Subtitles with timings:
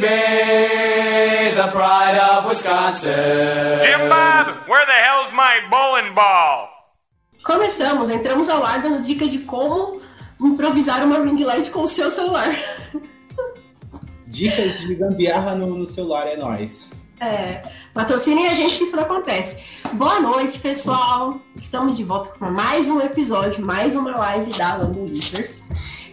[0.00, 3.80] Baby, the pride of Wisconsin.
[3.82, 6.68] Jim Bob, where the hell's my bowling ball?
[7.42, 10.00] Começamos, entramos ao ar dando dicas de como
[10.40, 12.48] improvisar uma ring light com o seu celular.
[14.26, 16.92] Dicas de gambiarra no, no celular é nóis.
[17.18, 17.62] É,
[17.94, 19.62] patrocinem a gente que isso não acontece.
[19.94, 21.40] Boa noite, pessoal.
[21.58, 25.62] Estamos de volta com mais um episódio, mais uma live da Lambo Leaders.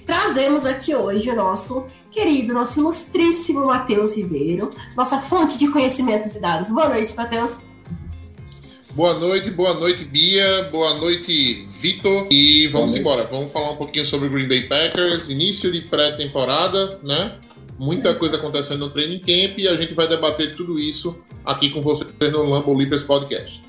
[0.06, 6.40] Trazemos aqui hoje o nosso querido, nosso ilustríssimo Matheus Ribeiro, nossa fonte de conhecimentos e
[6.40, 6.70] dados.
[6.70, 7.60] Boa noite, Matheus.
[8.92, 10.70] Boa noite, boa noite, Bia.
[10.72, 12.28] Boa noite, Vitor.
[12.32, 13.26] E vamos embora.
[13.26, 17.40] Vamos falar um pouquinho sobre o Green Bay Packers, início de pré-temporada, né?
[17.80, 21.82] Muita coisa acontecendo no training camp e a gente vai debater tudo isso aqui com
[21.82, 23.64] vocês no Lambo Leapers Podcast.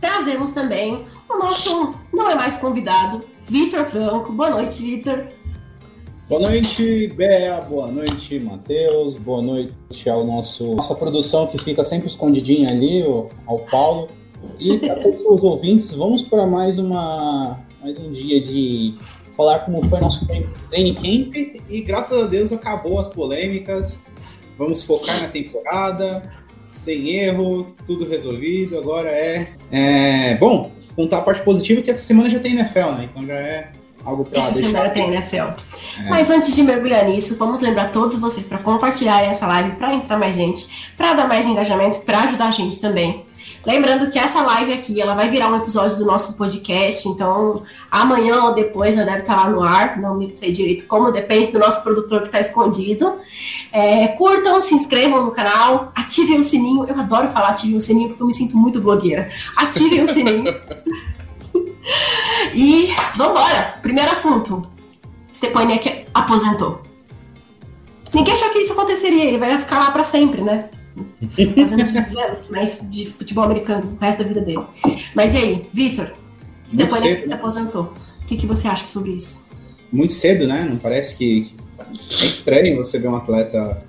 [0.00, 4.32] Trazemos também o nosso, não é mais convidado, Vitor Franco.
[4.32, 5.26] Boa noite, Vitor.
[6.28, 7.58] Boa noite, Bea.
[7.62, 9.16] Boa noite, Matheus.
[9.16, 13.02] Boa noite ao nosso nossa produção que fica sempre escondidinha ali,
[13.46, 14.10] ao Paulo.
[14.58, 18.94] E para todos os ouvintes, vamos para mais uma mais um dia de
[19.34, 20.26] falar como foi nosso
[20.68, 21.34] training camp
[21.66, 24.02] e graças a Deus acabou as polêmicas.
[24.58, 26.30] Vamos focar na temporada,
[26.62, 28.76] sem erro, tudo resolvido.
[28.76, 33.08] Agora é, é bom contar a parte positiva que essa semana já tem NFL, né?
[33.10, 33.77] Então já é
[34.08, 35.52] algo para Essa semana tem NFL.
[36.08, 40.18] Mas antes de mergulhar nisso, vamos lembrar todos vocês para compartilharem essa live, para entrar
[40.18, 43.26] mais gente, para dar mais engajamento, para ajudar a gente também.
[43.66, 48.44] Lembrando que essa live aqui, ela vai virar um episódio do nosso podcast, então amanhã
[48.44, 51.58] ou depois ela deve estar lá no ar, não me sei direito como, depende do
[51.58, 53.18] nosso produtor que está escondido.
[53.72, 58.08] É, curtam, se inscrevam no canal, ativem o sininho, eu adoro falar ativem o sininho
[58.10, 59.28] porque eu me sinto muito blogueira.
[59.56, 60.44] Ativem o sininho.
[62.54, 64.66] e vambora, primeiro assunto.
[65.34, 66.82] Stepaniak aposentou.
[68.14, 70.68] Ninguém achou que isso aconteceria, ele vai ficar lá pra sempre, né?
[71.30, 74.64] Fazendo de futebol americano, o resto da vida dele.
[75.14, 76.12] Mas e aí, Vitor?
[76.70, 77.94] Stepaniak cedo, se aposentou.
[78.22, 79.46] O que, que você acha sobre isso?
[79.90, 80.66] muito cedo, né?
[80.68, 83.82] Não parece que- é estranho você ver um atleta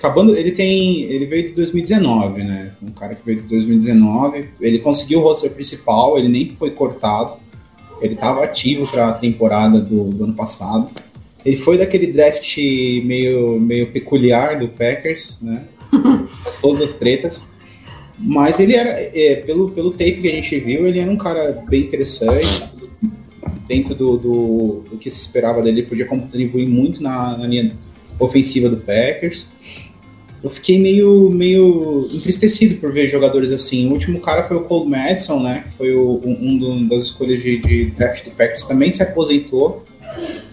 [0.00, 0.34] acabando.
[0.34, 2.72] Ele tem, ele veio de 2019, né?
[2.82, 7.36] Um cara que veio de 2019, ele conseguiu o roster principal, ele nem foi cortado,
[8.00, 10.90] ele estava ativo para a temporada do, do ano passado.
[11.44, 15.64] Ele foi daquele draft meio, meio peculiar do Packers, né?
[16.60, 17.50] Todas as tretas.
[18.18, 21.62] Mas ele era, é, pelo, pelo tape que a gente viu, ele era um cara
[21.68, 22.68] bem interessante,
[23.66, 27.72] dentro do, do, do que se esperava dele, ele podia contribuir muito na, na linha
[28.20, 29.48] ofensiva do Packers.
[30.42, 33.88] Eu fiquei meio, meio entristecido por ver jogadores assim.
[33.88, 35.64] O último cara foi o Cole Madison, né?
[35.64, 39.84] Que foi o- um, das escolhas de, de draft do Packers, também se aposentou.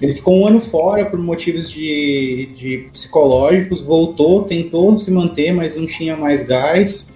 [0.01, 5.75] Ele ficou um ano fora por motivos de, de psicológicos, voltou, tentou se manter, mas
[5.77, 7.13] não tinha mais gás.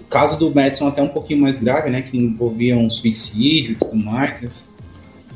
[0.00, 2.02] O caso do Madison até um pouquinho mais grave, né?
[2.02, 4.68] Que envolvia um suicídio e tudo mais.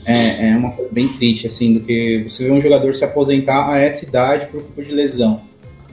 [0.05, 3.69] É, é uma coisa bem triste, assim, do que você vê um jogador se aposentar
[3.73, 5.41] a essa idade por culpa de lesão,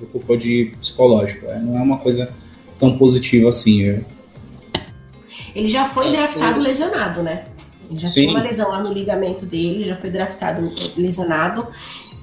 [0.05, 1.45] por culpa de psicológico.
[1.47, 2.33] É, não é uma coisa
[2.79, 3.83] tão positiva assim.
[3.83, 4.05] viu?
[5.55, 7.45] Ele já foi draftado lesionado, né?
[7.89, 8.13] Ele já Sim.
[8.13, 11.67] tinha uma lesão lá no ligamento dele, já foi draftado lesionado.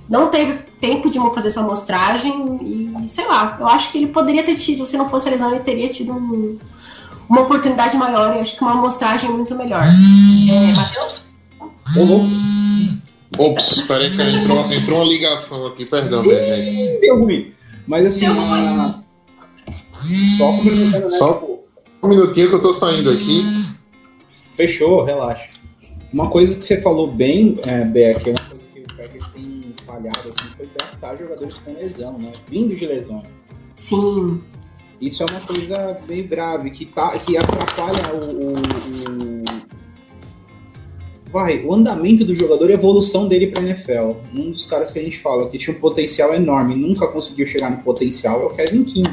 [0.09, 4.43] Não teve tempo de fazer sua amostragem e, sei lá, eu acho que ele poderia
[4.43, 6.59] ter tido, se não fosse a lesão, ele teria tido um-
[7.29, 9.83] uma oportunidade maior e acho que uma amostragem muito melhor.
[9.83, 11.31] É, Matheus?
[11.97, 12.27] Ô, louco,
[13.39, 17.01] Ops, espera aí que entrou, entrou uma ligação aqui, perdão, minha gente.
[17.01, 17.53] deu ruim.
[17.87, 19.03] Mas assim, a...
[20.39, 21.11] só complementando, né?
[21.11, 21.61] Só- tipo,
[22.03, 23.43] Um minutinho que eu tô saindo aqui.
[24.57, 25.49] Fechou, relaxa.
[26.13, 29.75] Uma coisa que você falou bem, é, Beck, é uma coisa que o Packers tem
[29.87, 32.33] falhado, assim, foi draftar jogadores com lesão, né?
[32.49, 33.27] Vindo de lesões.
[33.77, 34.41] Sim.
[35.01, 39.40] Isso é uma coisa meio grave, que, tá, que atrapalha o, o- o-
[41.33, 44.17] Vai, o andamento do jogador e a evolução dele para NFL.
[44.35, 47.71] Um dos caras que a gente fala que tinha um potencial enorme, nunca conseguiu chegar
[47.71, 49.11] no potencial, é o Kevin King.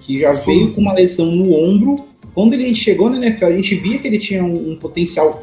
[0.00, 0.58] Que já Sim.
[0.58, 2.04] veio com uma lesão no ombro,
[2.34, 5.42] quando ele chegou na NFL, a gente via que ele tinha um, um potencial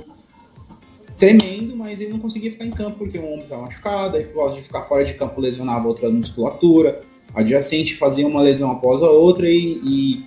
[1.18, 4.36] tremendo, mas ele não conseguia ficar em campo porque o ombro estava machucado, aí por
[4.36, 7.02] causa de ficar fora de campo lesionava outra musculatura,
[7.34, 10.26] adjacente fazia uma lesão após a outra e, e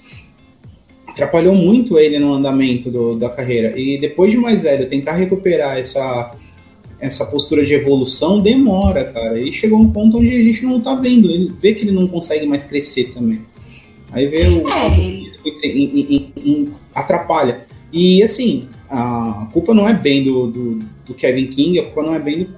[1.21, 3.79] atrapalhou muito ele no andamento do, da carreira.
[3.79, 6.35] E depois de mais velho, tentar recuperar essa,
[6.99, 9.39] essa postura de evolução demora, cara.
[9.39, 12.07] E chegou um ponto onde a gente não tá vendo, ele vê que ele não
[12.07, 13.41] consegue mais crescer também.
[14.13, 15.29] Aí vê o, É, ele-
[15.63, 17.67] em- em- em- atrapalha.
[17.93, 22.15] E assim, a culpa não é bem do, do, do Kevin King, a culpa não
[22.15, 22.49] é bem do,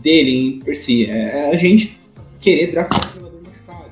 [0.00, 1.06] dele em per si.
[1.06, 1.98] É a gente
[2.38, 3.90] querer draftar um jogador machucado.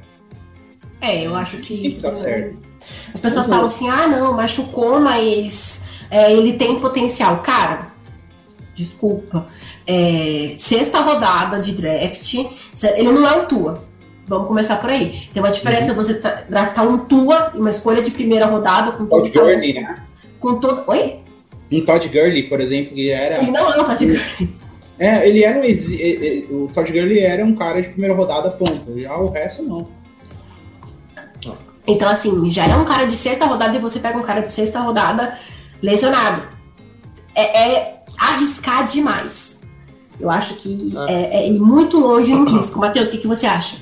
[1.01, 1.93] É, eu acho que.
[1.93, 2.68] Que- certo.
[3.13, 3.53] As pessoas Uhum.
[3.53, 7.39] falam assim: ah, não, machucou, mas é, ele tem potencial.
[7.43, 7.89] Cara,
[8.75, 9.47] desculpa.
[9.87, 12.35] É, sexta rodada de draft,
[12.97, 13.85] ele não é um Tua.
[14.27, 15.29] Vamos começar por aí.
[15.33, 15.55] Tem uma Uhum.
[15.55, 19.31] diferença você tá- draftar um Tua e uma escolha de primeira rodada com todo Todd
[19.31, 19.95] Gurley, né?
[20.39, 20.85] Com todo.
[20.87, 21.17] Oi?
[21.73, 23.39] Um Todd Gurley, por exemplo, que era.
[23.43, 24.51] Ele não é um Todd Gurley.
[24.99, 26.65] É, ele era um.
[26.65, 29.01] O Todd Gurley era um cara de primeira rodada, ponto.
[29.01, 29.89] Já o resto não.
[31.89, 34.53] Então, assim, já é um cara de sexta rodada e você pega um cara de
[34.53, 35.39] sexta rodada
[35.83, 36.43] lesionado.
[37.35, 39.63] É, é arriscar demais.
[40.21, 42.79] Eu acho que é, é ir muito longe no risco.
[42.81, 43.77] Matheus, o que, que você acha?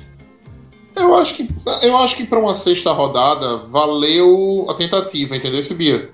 [0.94, 1.48] Eu acho que,
[1.82, 6.10] eu acho que para uma sexta rodada valeu a tentativa, entendeu, Bia?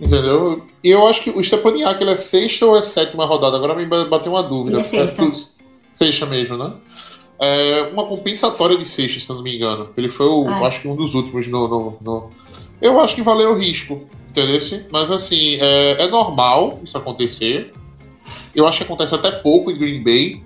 [0.00, 0.64] Entendeu?
[0.82, 3.56] E eu acho que o Stepaniak ele é sexta ou é sétima rodada?
[3.56, 4.76] Agora me bateu uma dúvida.
[4.78, 5.22] Ele é sexta.
[5.22, 5.38] tudo-
[5.92, 6.72] sexta mesmo, né?
[7.44, 9.88] É uma compensatória de sexta, se não me engano.
[9.96, 10.66] Ele foi, o, Ah.
[10.66, 12.30] acho que um dos últimos no, no- no-
[12.80, 14.58] Eu acho que valeu o risco, entendeu?
[14.90, 17.72] Mas assim, é, é normal isso acontecer.
[18.54, 20.42] Eu acho que acontece até pouco em Green Bay,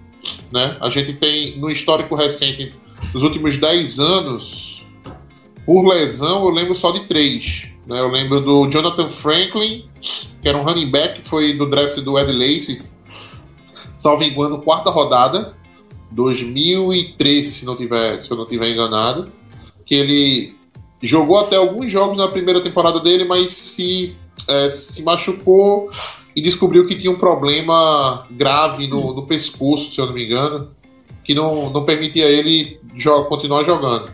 [0.52, 0.76] né?
[0.80, 2.72] A gente tem no histórico recente
[3.14, 4.86] nos últimos 10 anos,
[5.64, 7.68] por lesão, eu lembro só de três.
[7.86, 7.98] Né?
[8.00, 9.84] Eu lembro do Jonathan Franklin,
[10.42, 12.82] que era um running back, que foi do draft do Ed Lacy,
[13.96, 15.54] salvo engano, quarta rodada,
[16.10, 19.30] 2013, se, não tiver, se eu não tiver enganado,
[19.84, 20.54] que ele
[21.02, 24.16] jogou até alguns jogos na primeira temporada dele, mas se,
[24.48, 25.88] é, se machucou
[26.34, 30.70] e descobriu que tinha um problema grave no, no pescoço, se eu não me engano,
[31.24, 32.80] que não, não permitia ele
[33.28, 34.10] continuar jogando.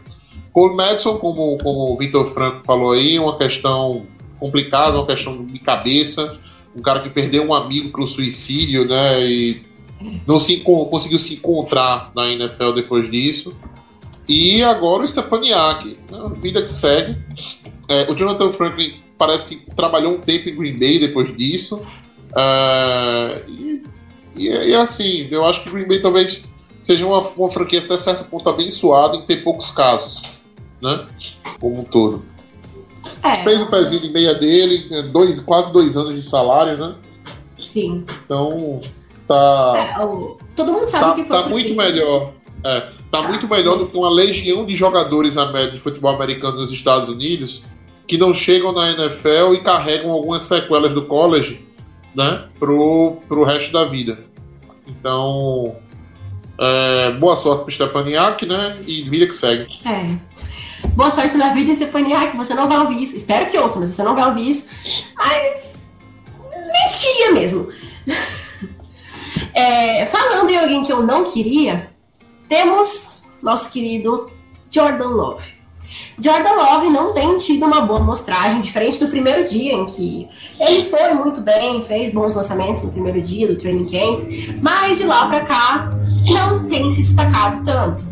[0.53, 4.07] Cole Madison, como, como o Vitor Franco falou aí, uma questão
[4.39, 6.39] complicada, uma questão de cabeça,
[6.77, 9.63] um cara que perdeu um amigo para o suicídio, né, e
[10.27, 13.55] não se conseguiu se encontrar na NFL depois disso.
[14.29, 17.19] E agora o Stepaniak, né, vida que segue.
[17.89, 21.81] É, o Jonathan Franklin parece que trabalhou um tempo em Green Bay depois disso.
[22.35, 23.83] É, e,
[24.37, 26.43] e, e assim, eu acho que Green Bay talvez
[26.83, 30.23] seja uma, uma franquia até certo ponto abençoada em ter poucos casos,
[30.81, 31.07] né?
[31.59, 32.23] Como um todo.
[33.23, 36.95] É, Fez o pezinho de meia dele, né, dois, quase dois anos de salário, né?
[37.59, 38.05] sim.
[38.25, 38.81] Então
[39.27, 42.33] tá, É, o- todo mundo sabe tá, que foi tá muito melhor.
[42.65, 47.09] É, tá muito melhor do que uma legião de jogadores de futebol americano nos Estados
[47.09, 47.63] Unidos
[48.07, 51.67] que não chegam na NFL e carregam algumas sequelas do college,
[52.15, 54.19] né, pro, pro resto da vida.
[54.87, 55.77] Então,
[56.59, 59.67] é, boa sorte pro Stepaniak, né, e vida que segue.
[59.87, 60.17] É.
[60.89, 62.37] Boa sorte na vida, Stepaniak.
[62.37, 63.17] Você não vai ouvir isso.
[63.17, 64.71] Espero que ouça, mas você não vai ouvir isso.
[65.17, 65.83] Mas.
[66.39, 67.69] Nem te queria mesmo.
[69.55, 71.91] É, falando em alguém que eu não queria,
[72.49, 74.31] temos nosso querido
[74.71, 75.55] Jordan Love.
[76.19, 80.85] Jordan Love não tem tido uma boa mostragem, diferente do primeiro dia, em que ele
[80.85, 84.29] foi muito bem, fez bons lançamentos no primeiro dia do training camp,
[84.61, 85.91] mas de lá pra cá
[86.33, 88.05] não tem se destacado tanto.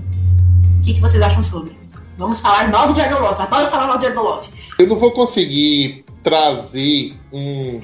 [0.78, 1.76] O que, que vocês acham sobre?
[2.18, 3.42] Vamos falar mal do Jordan Love.
[3.42, 4.48] Adoro falar mal do Jordan Love.
[4.78, 7.80] Eu não vou conseguir trazer um,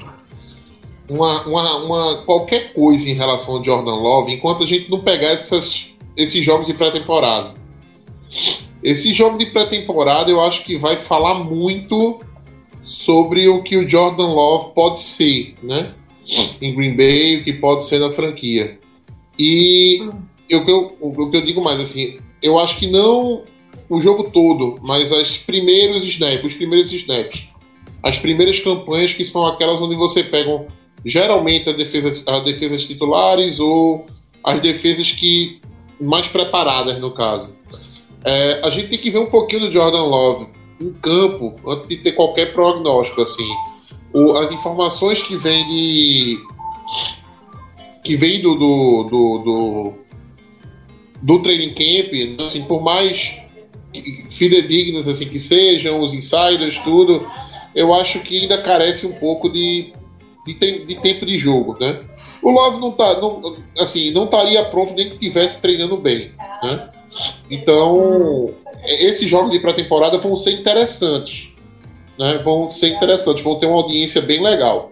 [1.09, 5.29] uma, uma, uma- qualquer coisa em relação ao Jordan Love enquanto a gente não pegar
[5.29, 7.53] essas, esses jogos de pré-temporada.
[8.83, 12.19] Esse jogo de pré-temporada eu acho que vai falar muito
[12.83, 15.93] sobre o que o Jordan Love pode ser, né?
[16.61, 18.79] Em Green Bay, o que pode ser na franquia.
[19.37, 20.01] E
[20.51, 23.43] o que eu, o que eu digo mais assim, eu acho que não
[23.89, 27.47] o jogo todo, mas as primeiros snaps, os primeiros snaps.
[28.01, 30.65] As primeiras campanhas que são aquelas onde você pega
[31.05, 34.05] geralmente a defesa, as defesas titulares ou
[34.43, 35.59] as defesas que
[35.99, 37.49] mais preparadas no caso.
[38.23, 40.47] É, a gente tem que ver um pouquinho do Jordan Love
[40.81, 43.49] em campo antes de ter qualquer prognóstico assim.
[44.13, 46.37] O- as informações que vêm de
[48.03, 49.93] que vem do do, do, do,
[51.21, 53.33] do training camp, assim, por mais
[54.31, 57.25] fidedignas assim que sejam, os insiders, tudo,
[57.75, 59.91] eu acho que ainda carece um pouco de,
[60.53, 61.99] de, tem- de tempo de jogo, né?
[62.41, 66.31] O Love não tá, não, assim, não estaria pronto nem que estivesse treinando bem,
[66.63, 66.89] né?
[67.49, 68.51] Então,
[68.83, 71.49] esses jogos de pré-temporada vão ser interessantes,
[72.17, 72.37] né?
[72.43, 74.91] Vão ser interessantes, vão ter uma audiência bem legal.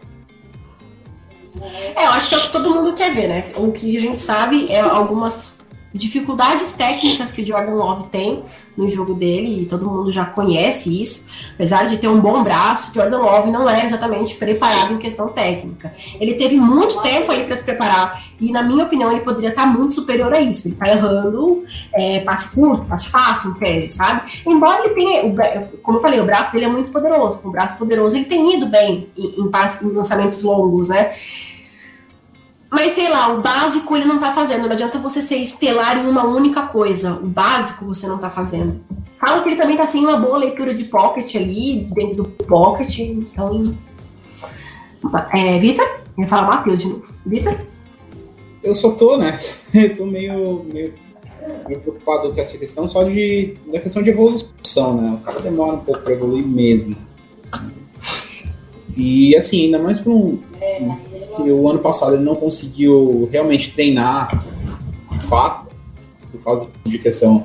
[1.96, 3.52] É, eu acho que é o que todo mundo quer ver, né?
[3.56, 5.57] O que a gente sabe é algumas
[5.98, 8.44] dificuldades técnicas que o Jordan Love tem
[8.78, 11.26] no jogo dele, e todo mundo já conhece isso.
[11.56, 15.92] Apesar de ter um bom braço, Jordan Love não era exatamente preparado em questão técnica.
[16.20, 19.66] Ele teve muito tempo aí para se preparar, e na minha opinião, ele poderia estar
[19.66, 20.68] muito superior a isso.
[20.68, 21.64] Ele tá errando
[21.94, 24.44] é, passe curto, passe fácil, em tese, sabe?
[24.46, 27.40] Embora ele tenha, como eu falei, o braço dele é muito poderoso.
[27.40, 31.12] Com o braço poderoso, ele tem ido bem em, em passe- em lançamentos longos, né?
[32.70, 34.64] Mas sei lá, o básico ele não tá fazendo.
[34.64, 37.14] Não adianta você ser estelar em uma única coisa.
[37.14, 38.82] O básico você não tá fazendo.
[39.16, 43.00] Falam que ele também tá sem uma boa leitura de pocket ali, dentro do pocket.
[43.00, 43.76] Então.
[45.34, 45.86] É, Vitor?
[46.18, 47.14] Eu ia falar Matheus de novo.
[47.26, 47.58] Vitor?
[48.64, 49.56] Eu só tô nessa.
[49.74, 50.94] Eu tô meio, meio,
[51.68, 55.18] meio preocupado com essa questão só de da questão de evolução, né?
[55.20, 56.96] O cara demora um pouco pra evoluir mesmo.
[58.96, 60.40] E assim, ainda mais para um.
[61.38, 64.44] Que o ano passado ele não conseguiu realmente treinar
[65.12, 65.74] de fato,
[66.32, 67.44] por causa de questão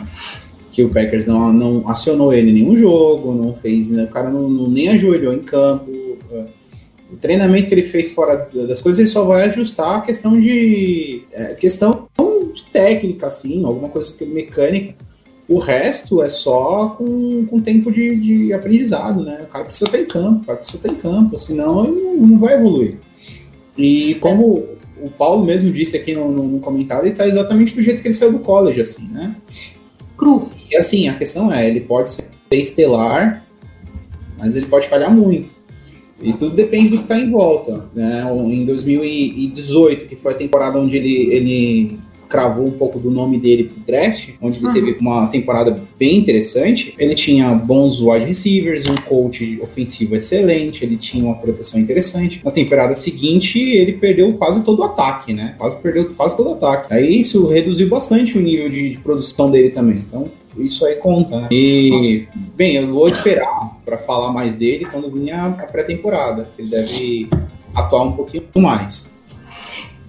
[0.70, 4.30] que o Packers não, não acionou ele em nenhum jogo, não fez, né, o cara
[4.30, 5.90] não, não- nem ajoelhou em campo.
[7.12, 11.24] O treinamento que ele fez fora das coisas, ele só vai ajustar a questão de.
[11.30, 12.08] é, questão
[12.54, 14.94] de técnica, assim, alguma coisa mecânica.
[15.46, 19.40] O resto é só com, com tempo de, de aprendizado, né?
[19.42, 22.14] O cara precisa estar em campo, o cara precisa estar em campo, senão ele não,
[22.28, 22.96] não vai evoluir.
[23.76, 24.64] E como
[25.02, 28.08] o Paulo mesmo disse aqui no, no- no comentário, ele tá exatamente do jeito que
[28.08, 29.34] ele saiu do college, assim, né?
[30.16, 30.48] Cru.
[30.70, 33.44] E assim, a questão é, ele pode ser estelar,
[34.38, 35.52] mas ele pode falhar muito.
[36.22, 37.86] E tudo depende do que está em volta.
[37.94, 38.24] Né?
[38.48, 41.98] Em 2018, que foi a temporada onde ele, ele
[42.32, 44.72] cravou um pouco do nome dele pro draft, onde ele Uhum.
[44.72, 46.94] teve uma temporada bem interessante.
[46.98, 52.40] Ele tinha bons wide receivers, um coach ofensivo excelente, ele tinha uma proteção interessante.
[52.42, 55.54] Na temporada seguinte, ele perdeu quase todo o ataque, né?
[55.58, 56.94] Quase perdeu quase todo o ataque.
[56.94, 59.98] Aí isso reduziu bastante o nível de, de produção dele também.
[59.98, 61.48] Então, isso aí conta, né?
[61.50, 66.62] E, bem, eu vou esperar para falar mais dele quando vir a, a pré-temporada, que
[66.62, 67.28] ele deve
[67.74, 69.11] atuar um pouquinho mais.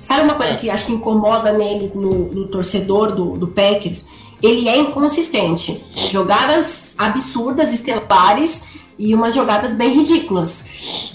[0.04, 4.06] Sabe uma coisa que acho que incomoda nele, no, no torcedor do, do Packers?
[4.42, 5.82] Ele é inconsistente.
[6.12, 8.62] Jogadas absurdas, estelares
[9.00, 10.66] e umas jogadas bem ridículas.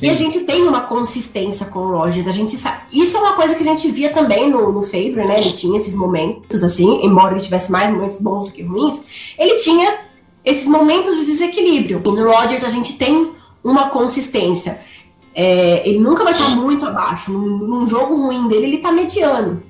[0.01, 2.27] E a gente tem uma consistência com o Rogers.
[2.27, 2.81] A gente sabe.
[2.91, 5.39] Isso é uma coisa que a gente via também no, no Favor, né?
[5.39, 9.57] Ele tinha esses momentos, assim, embora ele tivesse mais momentos bons do que ruins, ele
[9.57, 9.99] tinha
[10.43, 12.01] esses momentos de desequilíbrio.
[12.03, 14.81] E no Rogers a gente tem uma consistência.
[15.41, 17.31] É, ele nunca vai estar muito abaixo.
[17.33, 19.63] Num, num jogo ruim dele, ele tá mediano.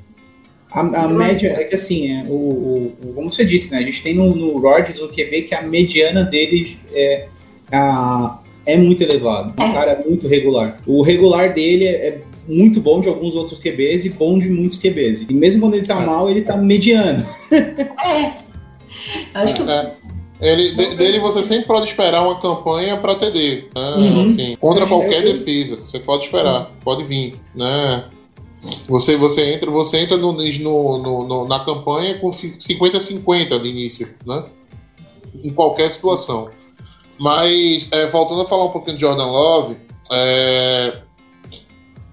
[0.72, 3.78] A, a média é que assim, é, o, o- o- como você disse, né?
[3.78, 7.26] A gente tem no, no Rodgers o QB que a mediana dele é,
[7.70, 9.52] a- é muito elevado.
[9.58, 9.72] O É.
[9.72, 10.78] cara é muito regular.
[10.86, 14.78] O regular dele é, é muito bom de alguns outros QBs e bom de muitos
[14.78, 15.26] QBs.
[15.28, 16.06] E mesmo quando ele tá É.
[16.06, 17.26] mal, ele tá mediano.
[17.52, 18.32] É.
[19.34, 19.92] Acho que É.
[20.40, 23.90] Ele, de- dele você sempre pode esperar uma campanha para TD, né?
[23.96, 24.22] Uhum.
[24.22, 28.04] Assim, contra qualquer Eu- defesa, você pode esperar, pode vir, né?
[28.88, 34.14] Você, você entra, você entra no, no- no- no- na campanha com 50-50 de início,
[34.26, 34.44] né?
[35.42, 36.50] Em qualquer situação.
[37.18, 39.76] Mas, é, voltando a falar um pouquinho de Jordan Love,
[40.10, 40.98] é,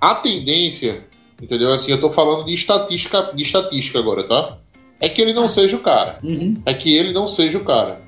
[0.02, 1.06] a tendência,
[1.42, 1.72] entendeu?
[1.72, 4.58] Assim, eu tô falando de estatística, de estatística agora, tá?
[5.00, 6.56] É que ele não seja o cara Uhum.
[6.66, 8.02] é que ele não seja o cara.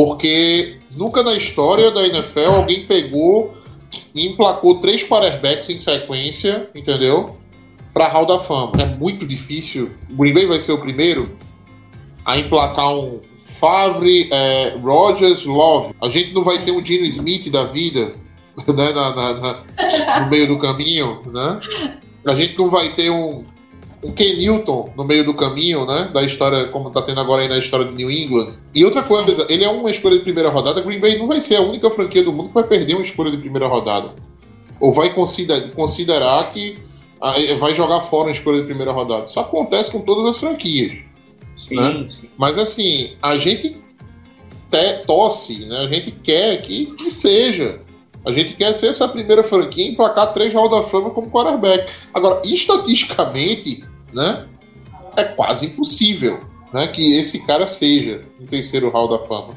[0.00, 3.54] Porque nunca na história da NFL alguém pegou
[4.14, 7.38] e emplacou três quarterbacks em sequência, entendeu?
[7.94, 8.72] Pra Hall da Fama.
[8.78, 9.90] É muito difícil.
[10.10, 11.34] O Green Bay vai ser o primeiro
[12.26, 15.94] a emplacar um Favre, é, Rogers, Love.
[16.02, 18.12] A gente não vai ter um Gene Smith da vida
[18.68, 21.58] né, na- na- na- no meio do caminho, né?
[22.26, 23.44] A gente não vai ter um,
[24.04, 26.10] um Ken Newton no meio do caminho, né?
[26.12, 28.52] Da história, como tá tendo agora aí na história de New England.
[28.74, 30.80] E outra coisa, ele é uma escolha de primeira rodada.
[30.82, 33.30] Green Bay não vai ser a única franquia do mundo que vai perder uma escolha
[33.30, 34.14] de primeira rodada.
[34.78, 36.78] Ou vai consider- considerar que
[37.20, 39.24] ah, vai jogar fora uma escolha de primeira rodada.
[39.24, 40.98] Isso acontece com todas as franquias.
[41.56, 42.04] Sim, Né?
[42.06, 42.28] sim.
[42.36, 43.70] Mas assim, a gente
[44.70, 45.78] te- tosse, né?
[45.78, 47.80] A gente quer que, que seja.
[48.26, 51.92] A gente quer ser essa primeira franquia e emplacar três Hall da Fama como quarterback.
[52.12, 54.46] Agora, estatisticamente, né?
[55.16, 56.40] É quase impossível
[56.72, 59.54] né, que esse cara seja um terceiro Hall da Fama.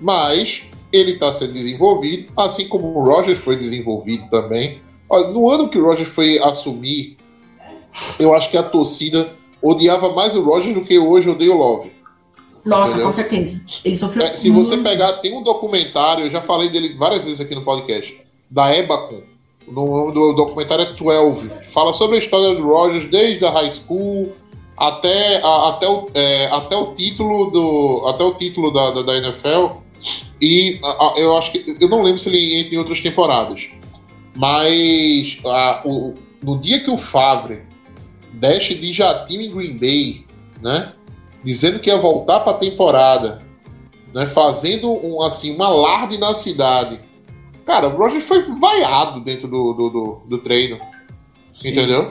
[0.00, 4.80] Mas ele está sendo desenvolvido, assim como o Rogers foi desenvolvido também.
[5.08, 7.18] Olha, no ano que o Rogers foi assumir,
[8.18, 11.92] eu acho que a torcida odiava mais o Rogers do que hoje odeia o Love.
[12.64, 13.06] Nossa, Entendeu?
[13.06, 13.64] com certeza.
[13.84, 14.24] Ele sofreu.
[14.26, 14.88] É, se você muito.
[14.88, 18.16] pegar, tem um documentário, eu já falei dele várias vezes aqui no podcast,
[18.50, 19.22] da Ebacon.
[19.66, 21.50] No nome do documentário é 12.
[21.72, 24.32] Fala sobre a história do Rogers desde a high school
[24.76, 29.16] até, a- até, o, é, até o título do até o título da, da, da
[29.18, 29.76] NFL.
[30.40, 33.68] E a- a- eu acho que eu não lembro se ele entra em outras temporadas.
[34.36, 35.38] Mas
[35.84, 37.62] o- no dia que o Favre
[38.32, 40.24] desce de jatinho em Green Bay,
[40.62, 40.92] né?
[41.44, 43.42] Dizendo que ia voltar para a temporada,
[44.14, 44.26] né?
[44.26, 47.00] Fazendo um, assim, um alarde na cidade.
[47.64, 50.78] Cara, o Rogers foi vaiado dentro do, do, do, do treino.
[51.52, 51.70] Sim.
[51.70, 52.10] Entendeu?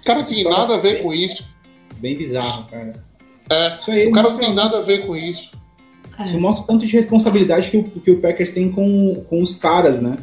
[0.00, 1.44] O cara tem nada a ver é com isso.
[1.98, 2.92] Bem bizarro, cara.
[3.48, 5.50] É, Isso aí o cara não tem nada a ver com isso.
[6.20, 9.56] Isso mostra o tanto de responsabilidade que o, que o Packers tem com, com os
[9.56, 10.16] caras, né?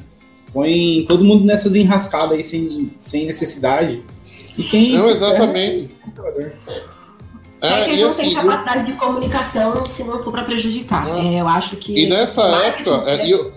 [0.54, 4.04] Põe todo mundo nessas enrascadas aí sem, sem necessidade.
[4.58, 5.92] E quem Não, exatamente.
[6.68, 6.84] é.
[7.62, 10.44] É É, que eles não assim, têm eu- capacidade de comunicação se não for pra
[10.44, 11.06] prejudicar.
[11.06, 11.20] Não.
[11.20, 11.94] É, eu acho que.
[12.06, 13.52] e nessa época, é, é eu-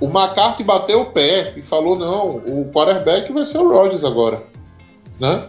[0.00, 4.42] o McCarthy bateu o pé e falou: não, o quarterback vai ser o Rodgers agora.
[5.20, 5.44] Né?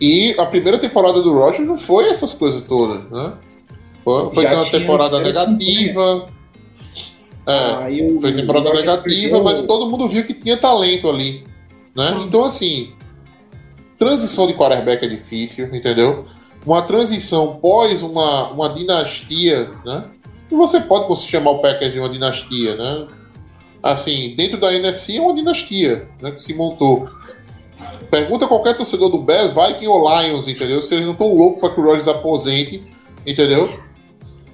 [0.00, 3.02] E a primeira temporada do Rodgers não foi essas coisas todas.
[3.10, 3.32] Né?
[4.04, 6.26] Foi, foi uma temporada era negativa.
[7.46, 11.42] É, Aí o- foi temporada negativa, perdeu- mas todo mundo viu que tinha talento ali.
[11.96, 12.06] Né?
[12.12, 12.24] Sim.
[12.26, 12.92] Então, assim,
[13.98, 16.24] transição de quarterback é difícil, entendeu?
[16.64, 20.04] Uma transição pós uma, uma dinastia, né?
[20.50, 23.06] E você pode se chamar o Packers de uma dinastia, né?
[23.82, 26.30] Assim, dentro da NFC é uma dinastia, né?
[26.30, 27.08] Que se montou.
[28.10, 30.80] Pergunta qualquer torcedor do Bears, Viking ou Lions, entendeu?
[30.82, 32.82] Se eles não estão loucos para que o Rodgers aposente,
[33.26, 33.72] entendeu?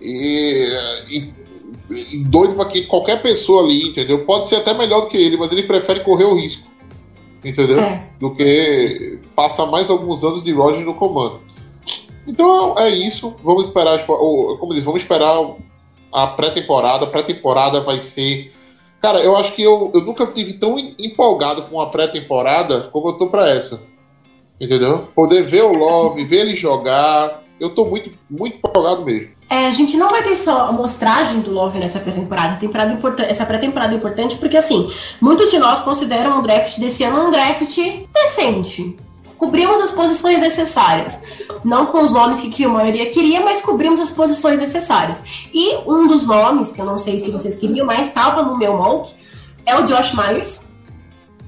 [0.00, 0.68] E,
[1.10, 1.32] e-
[1.90, 4.24] e doido para que qualquer pessoa ali, entendeu?
[4.24, 6.68] Pode ser até melhor do que ele, mas ele prefere correr o risco,
[7.44, 7.80] entendeu?
[7.80, 8.02] É.
[8.20, 11.40] do que passar mais alguns anos de Rodgers no comando.
[12.28, 13.34] Então é isso.
[13.42, 14.14] Vamos esperar, tipo,
[14.60, 15.36] como diz, vamos esperar
[16.12, 17.04] a pré-temporada.
[17.04, 18.52] A pré-temporada vai ser.
[19.00, 23.08] Cara, eu acho que eu, eu nunca tive tão em- empolgado com a pré-temporada como
[23.08, 23.80] eu tô pra essa.
[24.60, 25.08] Entendeu?
[25.14, 27.42] Poder ver o Love, ver ele jogar.
[27.60, 29.30] Eu tô muito, muito empolgado mesmo.
[29.50, 32.58] É, a gente não vai ter só a mostragem do Love nessa pré-temporada.
[33.26, 37.30] Essa pré-temporada é importante porque, assim, muitos de nós consideram o draft desse ano um
[37.30, 37.78] draft
[38.12, 38.96] decente.
[39.38, 41.22] Cobrimos as posições necessárias.
[41.64, 45.22] Não com os nomes que, que a maioria queria, mas cobrimos as posições necessárias.
[45.54, 48.76] E um dos nomes, que eu não sei se vocês queriam, mas estava no meu
[48.76, 49.14] mock,
[49.64, 50.62] é o Josh Myers.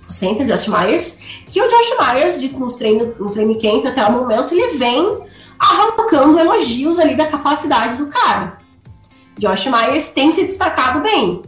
[0.09, 1.19] O center, Josh Myers.
[1.49, 5.19] Que o Josh Myers, de, nos treino, no training camp até o momento, ele vem
[5.59, 8.59] arrancando elogios ali da capacidade do cara.
[9.37, 11.43] Josh Myers tem se destacado bem.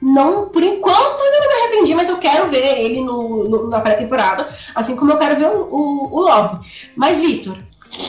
[0.00, 3.80] Não, por enquanto, ainda não me arrependi, mas eu quero ver ele no, no- na
[3.80, 6.58] pré-temporada, assim como eu quero ver o, o- o Love.
[6.94, 7.56] Mas, Vitor,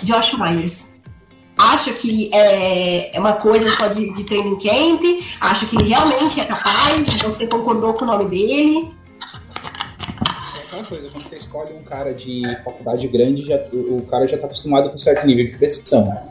[0.04, 0.95] Josh Myers,
[1.58, 5.02] acha que é, é uma coisa só de, de training camp?
[5.41, 7.08] Acha que ele realmente é capaz?
[7.23, 8.91] Você concordou com o nome dele?
[10.67, 14.45] Aquela coisa, quando você escolhe um cara de faculdade grande, já, o, cara já tá
[14.45, 16.30] acostumado com um certo nível de pressão.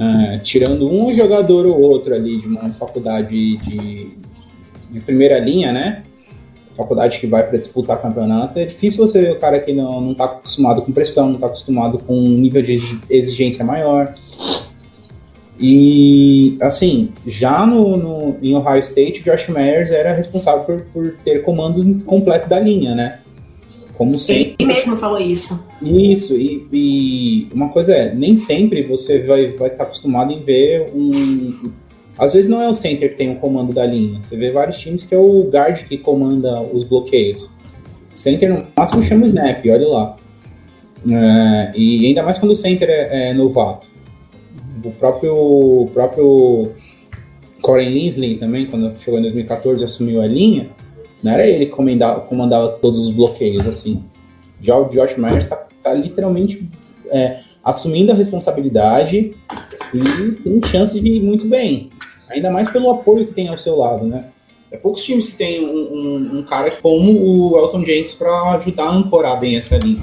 [0.00, 4.16] Ah, tirando um jogador ou outro ali de uma faculdade de,
[4.90, 6.02] de primeira linha, né?
[6.76, 10.14] Faculdade que vai para disputar campeonato, é difícil você ver o cara que não, não
[10.14, 14.14] tá acostumado com pressão, não tá acostumado com um nível de exi- exigência maior.
[15.60, 21.42] E, assim, já no, no- em Ohio State, Josh Myers era responsável por, por ter
[21.42, 23.18] comando completo da linha, né?
[23.96, 24.54] Como sempre.
[24.60, 25.66] Ele mesmo falou isso.
[25.82, 30.40] Isso, e, e uma coisa é, nem sempre você vai estar vai tá acostumado em
[30.44, 31.72] ver um.
[32.18, 34.20] Às vezes não é o center que tem o comando da linha.
[34.22, 37.48] Você vê vários times que é o guard que comanda os bloqueios.
[38.14, 40.16] Center no máximo chama o snap, olha lá.
[41.08, 43.88] É, e ainda mais quando o center é, é novato.
[44.84, 46.72] O próprio, próprio
[47.62, 50.70] Corey Linsley também, quando chegou em 2014 e assumiu a linha,
[51.22, 54.02] não era ele que comandava, comandava todos os bloqueios, assim.
[54.60, 56.68] Já o Josh Myers está tá literalmente
[57.10, 59.32] é, assumindo a responsabilidade
[59.94, 61.90] e tem chance de ir muito bem.
[62.30, 64.26] Ainda mais pelo apoio que tem ao seu lado, né?
[64.70, 67.12] É poucos times que tem um, um- um cara como
[67.52, 70.02] o Elton James para ajudar a ancorar bem essa linha.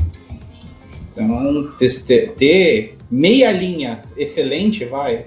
[1.11, 5.25] Então, ter, ter- meia linha excelente, vai.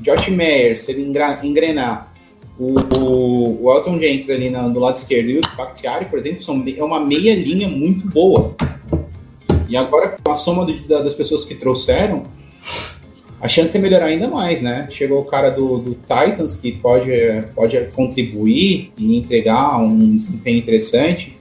[0.00, 1.02] Josh Myers, se ele
[1.44, 2.12] engrenar,
[2.58, 6.62] o, o, Elton Jenkins ali na- do lado esquerdo e o Bakhtiari, por exemplo, são,
[6.76, 8.54] é uma meia linha muito boa.
[9.68, 12.24] E agora, com a soma da- das pessoas que trouxeram,
[13.40, 14.86] a chance é melhorar ainda mais, né?
[14.90, 17.10] Chegou o cara do, do Titans que pode,
[17.54, 21.36] pode contribuir e entregar um desempenho interessante.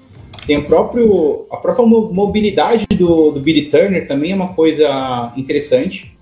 [0.47, 6.17] Tem o próprio, a própria mobilidade do, do Billy Turner também é uma coisa interessante.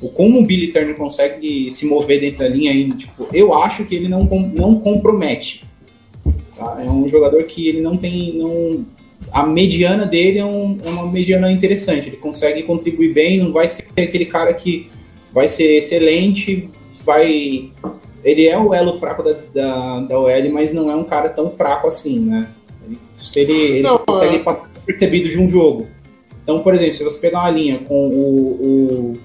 [0.00, 3.84] O como o Billy Turner consegue se mover dentro da linha aí, tipo, eu acho
[3.84, 4.20] que ele não,
[4.56, 5.64] não compromete.
[6.56, 6.82] Tá?
[6.84, 8.34] É um jogador que ele não tem.
[8.34, 8.86] Não,
[9.36, 12.08] a mediana dele é, um, é, uma mediana interessante.
[12.08, 14.90] Ele consegue contribuir bem, não vai ser aquele cara que
[15.30, 16.70] vai ser excelente,
[17.04, 17.70] vai.
[18.24, 21.50] Ele é o elo fraco da, da, da OL, mas não é um cara tão
[21.50, 22.48] fraco assim, né?
[22.88, 22.98] Ele,
[23.52, 24.38] ele, ele não, consegue é...
[24.38, 25.86] passar percebido de um jogo.
[26.42, 29.18] Então, por exemplo, se você pegar uma linha com o, o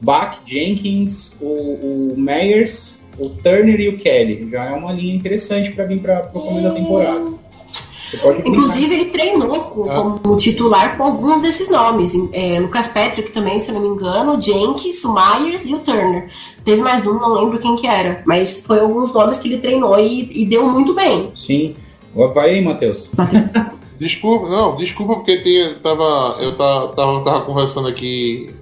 [0.00, 5.70] Bach, Jenkins, o, o Meyers, o Turner e o Kelly, já é uma linha interessante
[5.70, 7.45] para vir para o começo da temporada.
[8.44, 10.18] Inclusive, ele treinou ah.
[10.22, 12.12] como titular com alguns desses nomes.
[12.32, 16.28] É, Lucas Patrick também, se eu não me engano, Jenkins, o Myers e o Turner.
[16.64, 18.22] Teve mais um, não lembro quem que era.
[18.26, 21.30] Mas foi alguns nomes que ele treinou e, e deu muito bem.
[21.34, 21.74] Sim.
[22.14, 23.10] Vai aí, Matheus.
[23.16, 23.52] Matheus.
[24.00, 28.54] desculpa, não, desculpa porque tem, tava, eu tava, tava, tava conversando aqui.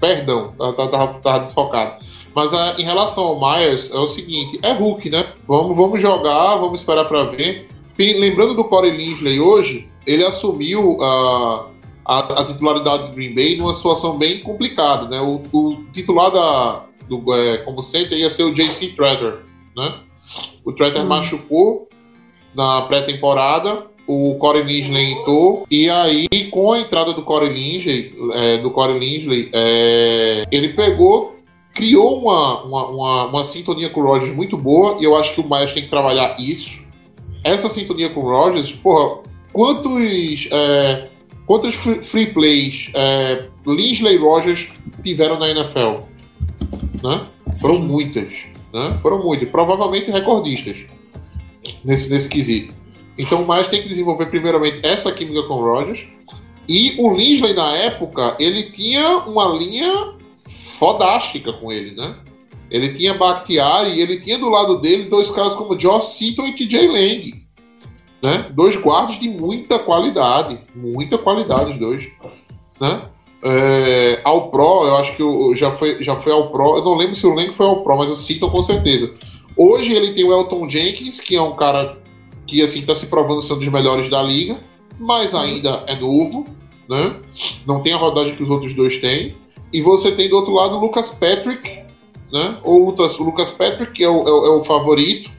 [0.00, 2.02] Perdão, tava, tava, tava desfocado.
[2.34, 5.26] Mas uh, em relação ao Myers, é o seguinte: é Hulk, né?
[5.46, 11.66] Vamos, vamos jogar, vamos esperar para ver lembrando do Corey Linsley hoje, ele assumiu a,
[12.04, 15.20] a, a, titularidade do Green Bay numa situação bem complicada, né?
[15.20, 19.40] O, o titular da, do, é, como center ia ser o JC Treader,
[19.76, 19.94] né?
[20.64, 21.08] O Treader hum.
[21.08, 21.88] machucou
[22.54, 28.58] na pré-temporada, o Corey Linsley entrou, e aí com a entrada do Corey Linsley, é,
[28.58, 31.36] do Corey Linsley é, ele pegou
[31.72, 35.40] criou uma, uma, uma, uma, sintonia com o Rodgers muito boa, e eu acho que
[35.40, 36.79] o Myers tem que trabalhar isso
[37.44, 39.22] essa sintonia com o Rogers, porra,
[39.52, 41.08] quantos, é,
[41.46, 44.68] quantos free plays é, Linsley Rogers
[45.02, 46.02] tiveram na NFL?
[47.02, 47.26] Né?
[47.60, 48.32] Foram muitas.
[48.72, 48.98] Né?
[49.02, 49.48] Foram muitas.
[49.48, 50.78] Provavelmente recordistas
[51.84, 52.74] nesse, nesse quesito.
[53.18, 56.06] Então o tem que desenvolver primeiramente essa química com o Rogers.
[56.68, 60.14] E o Linsley, na época, ele tinha uma linha
[60.78, 62.16] fodástica com ele, né?
[62.70, 66.54] Ele tinha Bakhtiari e ele tinha do lado dele dois caras como Josh Seaton e
[66.54, 67.44] TJ Lang.
[68.22, 68.46] Né?
[68.50, 70.60] Dois guardas de muita qualidade.
[70.74, 72.08] Muita qualidade, os dois.
[72.80, 73.02] Né?
[73.42, 76.76] É, ao Pro, eu acho que o, já, foi, já foi ao Pro.
[76.76, 79.12] Eu não lembro se o Lang foi ao Pro, mas o Seaton com certeza.
[79.56, 81.98] Hoje ele tem o Elton Jenkins, que é um cara
[82.46, 84.58] que assim está se provando ser um dos melhores da liga,
[84.98, 86.44] mas ainda é novo,
[86.88, 87.16] né?
[87.66, 89.34] Não tem a rodagem que os outros dois têm.
[89.72, 91.82] E você tem do outro lado o Lucas Patrick,
[92.32, 92.58] né?
[92.62, 95.30] Ou o Lucas, Lucas Patrick, que é o, é, é o favorito.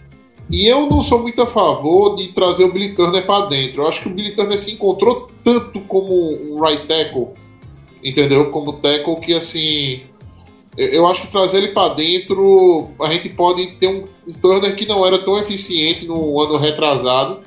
[0.50, 3.82] E eu não sou muito a favor de trazer o Billy Turner para dentro.
[3.84, 7.30] Eu acho que o Billy Turner se encontrou tanto como um right tackle,
[8.04, 8.52] entendeu?
[8.52, 10.02] Como tackle que assim,
[10.78, 14.86] eu acho que trazer ele para dentro, a gente pode ter um, um Turner que
[14.86, 17.40] não era tão eficiente no ano retrasado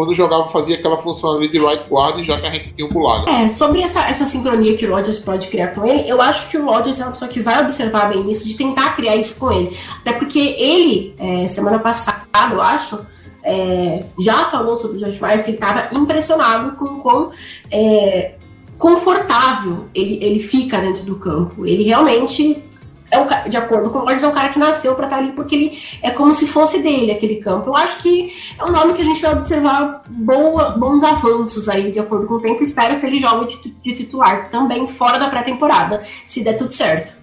[0.00, 2.90] quando jogava fazia aquela função ali de right guard, já que a gente tinha um
[2.90, 3.30] Bulaga.
[3.30, 6.56] É, sobre essa, essa sincronia que o Rodgers pode criar com ele, eu acho que
[6.56, 9.52] o Rodgers é uma pessoa que vai observar bem isso, de tentar criar isso com
[9.52, 9.76] ele.
[10.00, 12.98] Até porque ele, é, semana passada, eu acho,
[13.44, 17.30] é, já falou sobre o Josh Myers que ele estava impressionado com o quão
[17.70, 18.36] é,
[18.78, 21.66] confortável ele, ele fica dentro do campo.
[21.66, 22.64] Ele realmente
[23.10, 25.32] é de acordo com o Rodgers, é um cara que nasceu para estar tá ali
[25.32, 27.70] porque ele é como se fosse dele aquele campo.
[27.70, 31.90] Eu acho que é um nome que a gente vai observar boa, bons avanços aí,
[31.90, 32.62] de acordo com o tempo.
[32.62, 37.18] Espero que ele jogue de, de titular também fora da pré-temporada, se der tudo certo.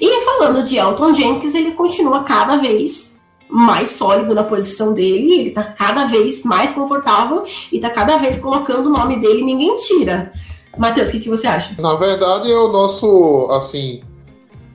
[0.00, 3.12] E falando de Elton Jenkins, ele continua cada vez
[3.48, 8.38] mais sólido na posição dele, ele tá cada vez mais confortável e tá cada vez
[8.38, 10.32] colocando o nome dele ninguém tira.
[10.78, 11.74] Matheus, o que, que você acha?
[11.78, 14.00] Na verdade, é o nosso, assim,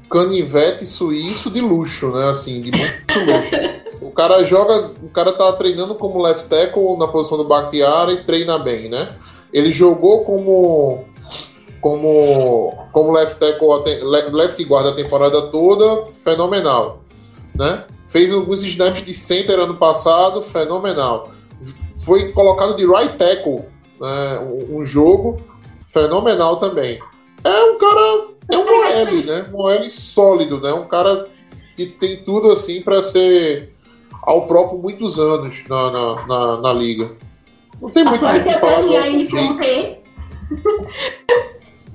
[0.09, 2.29] canivete suíço de luxo, né?
[2.29, 3.77] Assim, de muito luxo.
[4.01, 8.23] O cara joga, o cara tá treinando como left tackle na posição do Bakhtiari e
[8.23, 9.15] treina bem, né?
[9.51, 11.05] Ele jogou como
[11.81, 13.67] como como left tackle,
[14.31, 17.03] left guard a temporada toda, fenomenal,
[17.55, 17.85] né?
[18.07, 21.29] Fez alguns snaps de center ano passado, fenomenal.
[22.05, 23.65] Foi colocado de right tackle,
[23.99, 24.39] né?
[24.69, 25.41] um jogo
[25.87, 26.99] fenomenal também.
[27.43, 29.47] É um cara é um Moelle, né?
[29.51, 30.73] Moelle sólido, né?
[30.73, 31.27] Um cara
[31.75, 33.73] que tem tudo assim para ser
[34.23, 37.11] ao próprio muitos anos na, na, na, na liga.
[37.81, 39.97] Não tem muito o que falar do Elton Jenkins.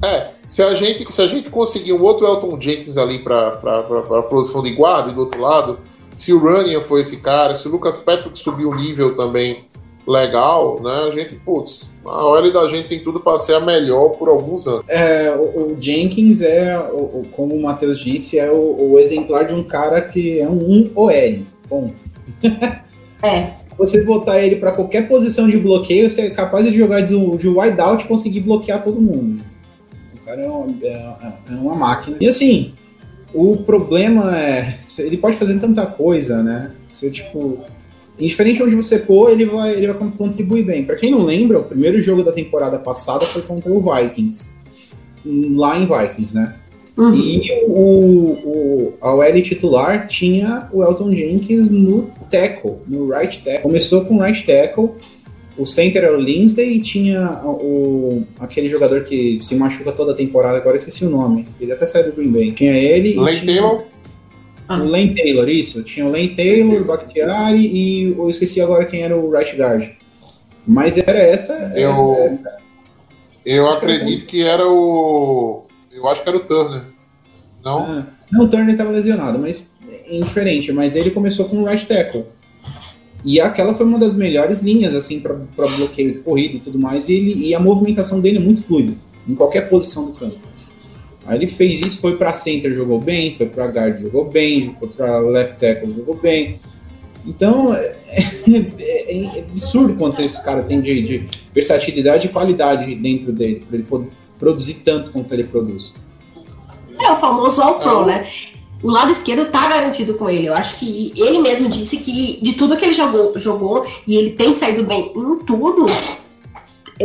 [0.05, 4.23] É, se a gente se a gente conseguir um outro Elton Jenkins ali para a
[4.23, 5.79] posição de guarda e do outro lado,
[6.15, 9.65] se o Running foi esse cara, se o Lucas Patrick subiu o nível também
[10.07, 11.09] legal, né?
[11.09, 14.67] A gente, putz, a OL da gente tem tudo para ser a melhor por alguns
[14.67, 14.85] anos.
[14.89, 19.45] É, o, o Jenkins é, o, o- como o Matheus disse, é o, o exemplar
[19.47, 21.11] de um cara que é um OL.
[21.69, 21.93] Bom,
[23.23, 27.15] É, você botar ele para qualquer posição de bloqueio, você é capaz de jogar de,
[27.37, 29.45] de wideout e conseguir bloquear todo mundo.
[30.15, 32.17] O cara é uma, é- é uma máquina.
[32.21, 32.73] E assim,
[33.33, 34.77] o problema é.
[34.99, 36.73] Ele pode fazer tanta coisa, né?
[36.91, 37.61] Você, tipo.
[38.19, 40.85] Indiferente de onde você pôr, ele vai, ele vai contribuir bem.
[40.85, 44.49] Pra quem não lembra, o primeiro jogo da temporada passada foi contra o Vikings.
[45.25, 46.57] Lá em Vikings, né?
[46.97, 47.15] uhum.
[47.15, 53.63] E o, o, a OL titular tinha o Elton Jenkins no tackle, no right tackle.
[53.63, 54.91] Começou com right tackle,
[55.57, 60.15] o center era o Lindsay e tinha o, aquele jogador que se machuca toda a
[60.15, 61.47] temporada, agora eu esqueci o nome.
[61.61, 62.53] Ele até saiu do Green Bay.
[62.53, 63.85] Tinha ele e Lane tinha Taylor,
[64.69, 65.83] o Lane Taylor, isso.
[65.83, 69.91] Tinha o Lane Taylor, o Bakhtiari e eu esqueci agora quem era o right guard.
[70.67, 71.73] Mas era essa.
[71.75, 72.57] Eu- essa-
[73.45, 75.65] eu acredito que era o.
[75.91, 76.83] Eu acho que era o Turner.
[77.65, 77.79] Não?
[77.83, 80.73] Ah, não, o Turner estava lesionado, mas é indiferente.
[80.73, 82.25] Mas ele começou com o right tackle.
[83.25, 87.09] E aquela foi uma das melhores linhas, assim, para bloqueio de corrida e tudo mais.
[87.09, 88.95] E, ele, e a movimentação dele é muito fluida,
[89.29, 90.39] em qualquer posição do campo.
[91.27, 94.89] Aí ele fez isso, foi para center, jogou bem, foi para guard, jogou bem, foi
[94.89, 96.59] para left tackle, jogou bem.
[97.25, 97.97] Então, é,
[98.81, 103.77] é- é absurdo quanto esse cara tem de, de versatilidade e qualidade dentro dele, para
[103.77, 104.09] ele poder
[104.39, 105.95] produzir tanto quanto ele produz.
[107.01, 108.07] É o famoso All Pro, É.
[108.07, 108.27] né?
[108.83, 110.47] O lado esquerdo tá garantido com ele.
[110.49, 114.33] Eu acho que ele mesmo disse que de tudo que ele jogou, jogou e ele
[114.33, 115.87] tem saído bem em tudo,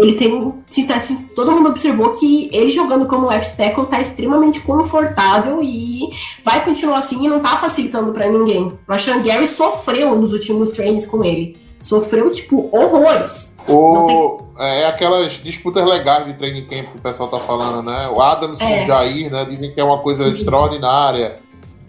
[0.03, 0.53] ele tem.
[0.69, 5.59] se está- se todo mundo observou que ele jogando como left tackle tá extremamente confortável
[5.63, 6.09] e
[6.43, 8.63] vai continuar assim e não tá facilitando pra ninguém.
[8.67, 11.57] O Rashan Gary sofreu nos últimos trainings com ele.
[11.81, 13.55] Sofreu, tipo, horrores.
[13.69, 18.09] O, é aquelas disputas legais de training camp que o pessoal tá falando, né?
[18.13, 18.83] O Adams com É.
[18.83, 19.45] o Jair, né?
[19.45, 21.37] Dizem que é uma coisa extraordinária.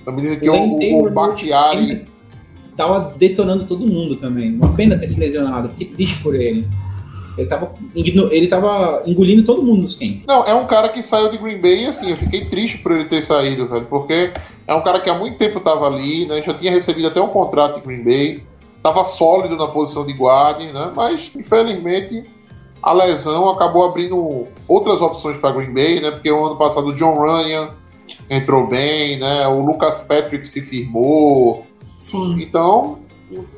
[0.04, 2.06] Também dizem que O o, o Bakhtiari.
[2.76, 4.54] tava detonando todo mundo também.
[4.54, 6.66] Uma pena ter se lesionado, fiquei triste por ele.
[7.38, 10.22] Ele tava, ele tava engolindo todo mundo nos camp.
[10.27, 12.90] Não, é um cara que saiu de Green Bay e assim, eu fiquei triste por
[12.90, 14.33] ele ter saído, velho, porque
[14.66, 16.42] é um cara que há muito tempo tava ali, né?
[16.42, 18.42] Já tinha recebido até um contrato de Green Bay,
[18.83, 20.92] tava sólido na posição de guarda, né?
[20.96, 22.24] Mas infelizmente
[22.83, 26.11] a lesão acabou abrindo outras opções para Green Bay, né?
[26.11, 27.70] Porque o ano passado o John Ryan
[28.29, 29.46] entrou bem, né?
[29.46, 31.64] O Lucas Patrick se firmou,
[31.98, 32.37] Sim.
[32.40, 32.98] então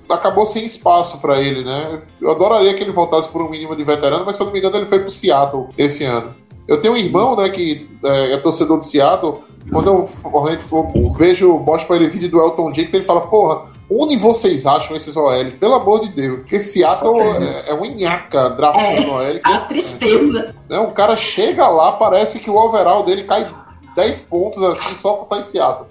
[0.08, 2.02] acabou sem espaço para ele, né?
[2.20, 4.58] Eu adoraria que ele voltasse por um mínimo de veterano, mas se eu não me
[4.58, 6.34] engano ele foi pro Seattle esse ano.
[6.66, 9.38] Eu tenho um irmão, né, que é, é torcedor do Seattle.
[9.70, 14.16] Quando eu, eu vejo, mostro pra ele vídeo do Elton Jenkins, ele fala, porra, onde
[14.16, 15.50] vocês acham esses OL?
[15.58, 16.40] Pelo amor de Deus.
[16.40, 19.40] Porque Seattle é, é uma nhaca draftando OL.
[19.42, 20.54] A tristeza.
[20.68, 20.78] Né?
[20.78, 23.52] O cara chega lá, parece que o overall dele cai
[23.96, 25.86] 10 pontos assim só por estar em Seattle.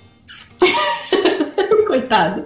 [1.85, 2.45] Coitado.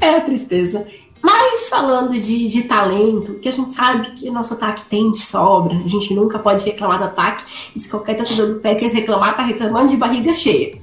[0.00, 0.86] É a tristeza.
[1.22, 5.76] Mas falando de, de talento, que a gente sabe que nosso ataque tem de sobra,
[5.76, 7.44] a gente nunca pode reclamar do ataque,
[7.76, 10.80] e se qualquer torcedor do Packers reclamar, tá reclamando de barriga cheia.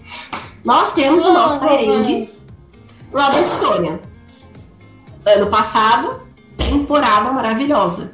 [0.63, 2.29] Nós temos o nosso Tyrande,
[3.11, 3.99] Robert Tonian.
[5.25, 6.21] Ano passado,
[6.55, 8.13] temporada maravilhosa.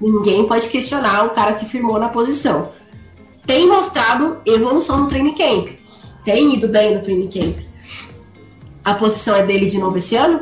[0.00, 2.70] Ninguém pode questionar, o cara se firmou na posição.
[3.44, 5.70] Tem mostrado evolução no training camp.
[6.24, 7.69] Tem ido bem no training camp.
[8.84, 10.40] A posição é dele de novo esse ano?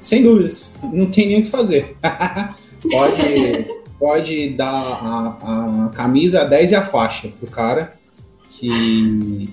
[0.00, 0.74] Sem dúvidas.
[0.92, 1.96] Não tem nem o que fazer.
[2.90, 3.66] pode,
[3.98, 7.94] pode dar a, a camisa 10 e a faixa pro cara.
[8.50, 9.48] Que.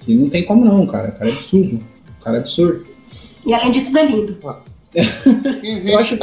[0.00, 1.08] Que não tem como não, cara.
[1.08, 1.80] O cara é absurdo.
[2.20, 2.86] O cara é absurdo.
[3.44, 4.38] E além de tudo é lindo.
[4.94, 6.18] Existe, Eu acho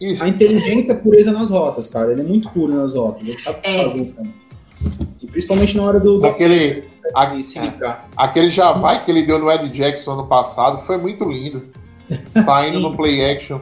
[0.00, 0.22] Existe.
[0.22, 2.12] a inteligência e a pureza nas rotas, cara.
[2.12, 3.26] Ele é muito puro nas rotas.
[3.26, 3.84] Ele sabe o que É.
[3.84, 4.28] fazer, cara.
[5.20, 8.08] E principalmente na hora do, do Aquele, a- de se ligar.
[8.16, 11.68] aquele Javai que ele deu no Ed Jackson ano passado foi muito lindo.
[12.46, 12.82] Tá indo Sim.
[12.82, 13.60] no play action.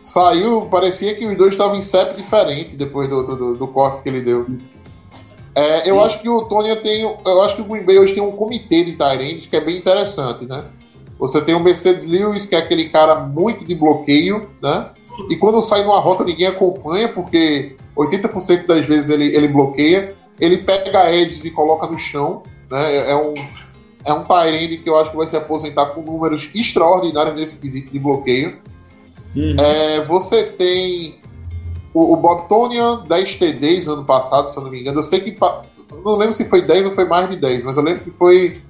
[0.00, 4.08] Saiu, parecia que os dois estavam em CEP diferente depois do, do, do- corte que
[4.08, 4.46] ele deu.
[5.54, 7.02] É, eu acho que o Tony tem.
[7.02, 9.76] Eu acho que o Green Bay hoje tem um comitê de Tyrants que é bem
[9.76, 10.64] interessante, né?
[11.18, 14.88] Você tem o Mercedes Lewis, que é aquele cara muito de bloqueio, né?
[15.04, 15.26] Sim.
[15.30, 20.14] E quando sai numa rota, ninguém acompanha, porque 80% das vezes ele, ele bloqueia.
[20.40, 22.42] Ele pega edges e coloca no chão.
[22.70, 22.96] Né?
[22.96, 23.34] É- É um,
[24.04, 27.90] é um Tyrande que eu acho que vai se aposentar com números extraordinários nesse quesito
[27.92, 28.58] de bloqueio.
[29.36, 29.56] Uhum.
[29.60, 31.16] É, você tem
[31.94, 34.98] o, o Bob Tonian, 10 TDs ano passado, se eu não me engano.
[34.98, 35.36] Eu sei que.
[36.04, 38.60] Não lembro se foi 10 ou foi mais de 10, mas eu lembro que foi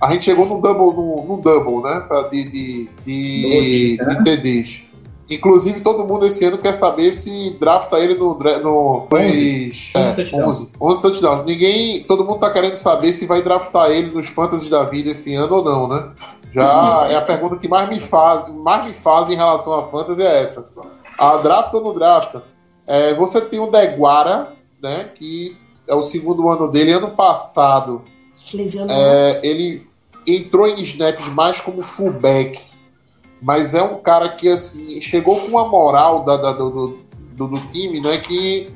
[0.00, 2.00] A gente chegou no double, no, no double, né?
[2.08, 4.14] pra- De, de, de, Doze, né?
[4.14, 4.82] de TDs.
[5.30, 8.34] Inclusive, todo mundo esse ano quer saber se drafta ele no.
[8.38, 9.08] no Onze.
[9.10, 10.46] dois- Onze é, touchdowns.
[10.60, 10.72] 11.
[10.80, 11.44] 11 touchdowns.
[11.44, 12.02] Ninguém.
[12.04, 15.56] Todo mundo tá querendo saber se vai draftar ele nos fantasies da vida esse ano
[15.56, 16.10] ou não, né?
[16.54, 20.22] Já é a pergunta que mais me faz, mais me faz em relação a fantasy
[20.22, 20.66] é essa.
[21.18, 22.42] A draft ou não drafta?
[22.86, 25.10] É, você tem o Deguara, né?
[25.14, 25.54] Que
[25.86, 26.92] é o segundo ano dele.
[26.92, 28.00] Ano passado,
[28.90, 29.86] é, ele
[30.26, 32.60] entrou em snaps mais como fullback,
[33.40, 36.70] mas é um cara que assim chegou com uma moral da, da- do,
[37.32, 38.18] do, do- time, né?
[38.18, 38.70] Que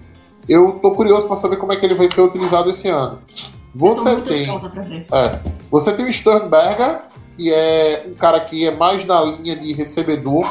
[0.49, 3.19] eu tô curioso para saber como é que ele vai ser utilizado esse ano.
[3.75, 4.47] Você tem,
[5.13, 7.01] é, você tem o Sternberger,
[7.37, 10.45] que é um cara que é mais na linha de recebedor.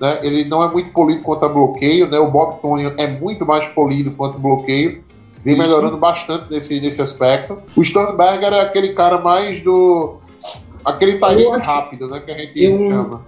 [0.00, 0.20] Né?
[0.22, 2.18] Ele não é muito polido quanto a bloqueio, né?
[2.18, 5.02] O Bob Tony é muito mais polido quanto bloqueio.
[5.44, 5.62] Vem Isso.
[5.62, 7.58] melhorando bastante nesse, nesse aspecto.
[7.76, 10.18] O Sternberger é aquele cara mais do.
[10.84, 12.20] aquele acho- rápido, né?
[12.20, 13.22] Que a gente Eu- chama.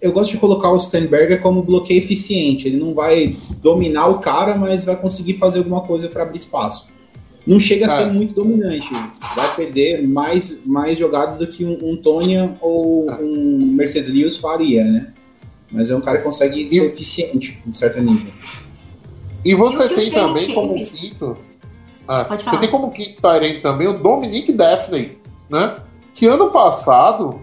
[0.00, 2.68] Eu gosto de colocar o Steinberger como bloqueio eficiente.
[2.68, 6.92] Ele não vai dominar o cara, mas vai conseguir fazer alguma coisa para abrir espaço.
[7.46, 8.88] Não chega a ser muito dominante.
[9.36, 13.14] Vai perder mais, mais jogadas do que um, um ou É.
[13.22, 15.12] um Mercedes Lewis faria, né?
[15.70, 18.32] Mas é um cara que consegue ser eficiente em certo nível.
[19.44, 21.36] E você E tem também como quinto.
[22.06, 25.18] Pode você tem como quinto Tyrant também o Dominic Daphne,
[25.50, 25.76] né?
[26.14, 27.42] Que ano passado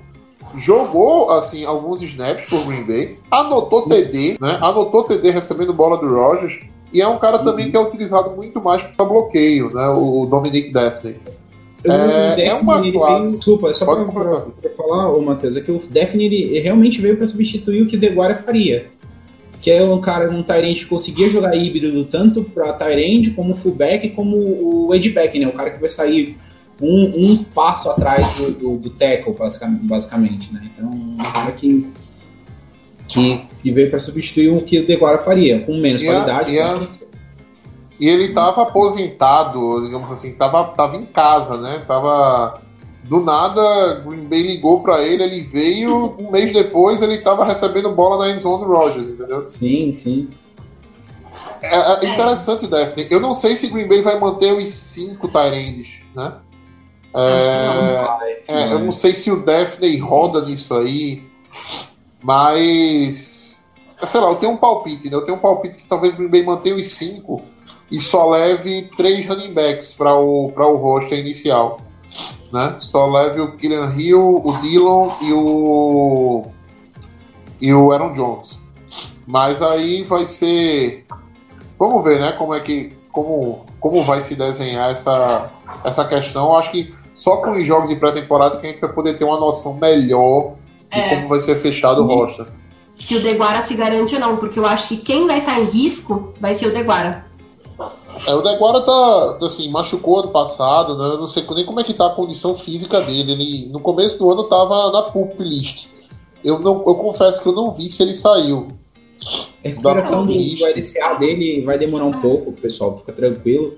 [0.57, 4.57] jogou assim alguns snaps por Green Bay, anotou TD, né?
[4.61, 6.59] Anotou TD recebendo bola do Rogers.
[6.93, 9.87] E é um cara também que é utilizado muito mais para bloqueio, né?
[9.89, 11.15] O Dominic Daphne.
[11.85, 13.23] O É- Daphne, é uma classe.
[13.23, 14.05] Tem, desculpa, é só pra
[14.75, 18.35] falar, ô Matheus, é que o Daphne ele, realmente veio para substituir o que Deguara
[18.35, 18.87] faria.
[19.61, 24.09] Que é um cara, um Tyrant que conseguia jogar híbrido tanto para Tyrant como fullback,
[24.09, 24.35] como
[24.87, 25.47] o edgeback, né?
[25.47, 26.35] O cara que vai sair
[26.81, 30.69] um, um passo atrás do, do, do tackle, basicamente, basicamente, né?
[30.75, 31.91] Então, um cara que,
[33.07, 36.51] que, que veio para substituir o que o Deguara faria, com menos E qualidade.
[36.51, 36.73] e a-
[37.99, 41.83] E ele estava aposentado, digamos assim, tava, tava em casa, né?
[41.87, 42.59] Tava.
[43.03, 47.93] Do nada, Green Bay ligou pra ele, ele veio, um mês depois ele tava recebendo
[47.95, 49.47] bola na endzone do Rogers, entendeu?
[49.47, 50.29] Sim, sim.
[51.63, 53.07] É, é interessante o Daphne.
[53.09, 56.33] Eu não sei se Green Bay vai manter os cinco Tyrands, né?
[57.13, 61.24] É, é, eu não sei se o Daphne roda nisso aí,
[62.21, 63.69] mas.
[64.06, 65.15] Sei lá, eu tenho um palpite, né?
[65.15, 67.43] Eu tenho um palpite que talvez o Green Bay mantenha os cinco
[67.91, 71.80] e só leve três running backs para o, pra o roster inicial.
[72.52, 72.78] Né?
[72.80, 76.45] Só leve o Killian Hill, o Dillon e o.
[77.60, 78.60] e o Aaron Jones.
[79.28, 81.06] Mas aí vai ser.
[81.78, 82.32] Vamos ver, né?
[82.34, 82.93] Como é que.
[83.12, 85.52] Como, como vai se desenhar essa,
[85.84, 86.45] essa questão.
[86.45, 89.23] Eu acho que só com os jogos de pré-temporada que a gente vai poder ter
[89.23, 90.55] uma noção melhor
[90.91, 91.10] de É.
[91.10, 92.47] como vai ser fechado o roster.
[92.95, 95.65] Se o Deguara se garante ou não, porque eu acho que quem vai estar em
[95.65, 97.27] risco vai ser o Deguara.
[98.27, 101.13] É, o Deguara tá, assim, machucou ano passado, né?
[101.13, 103.34] Eu não sei nem como é que tá a condição física dele.
[103.34, 105.86] Ele, no começo do ano tava na pup list.
[106.43, 108.67] Eu, não, eu confesso que eu não vi se ele saiu.
[109.63, 113.75] A recuperação do, LCA dele vai demorar um pouco, pessoal, fica tranquilo.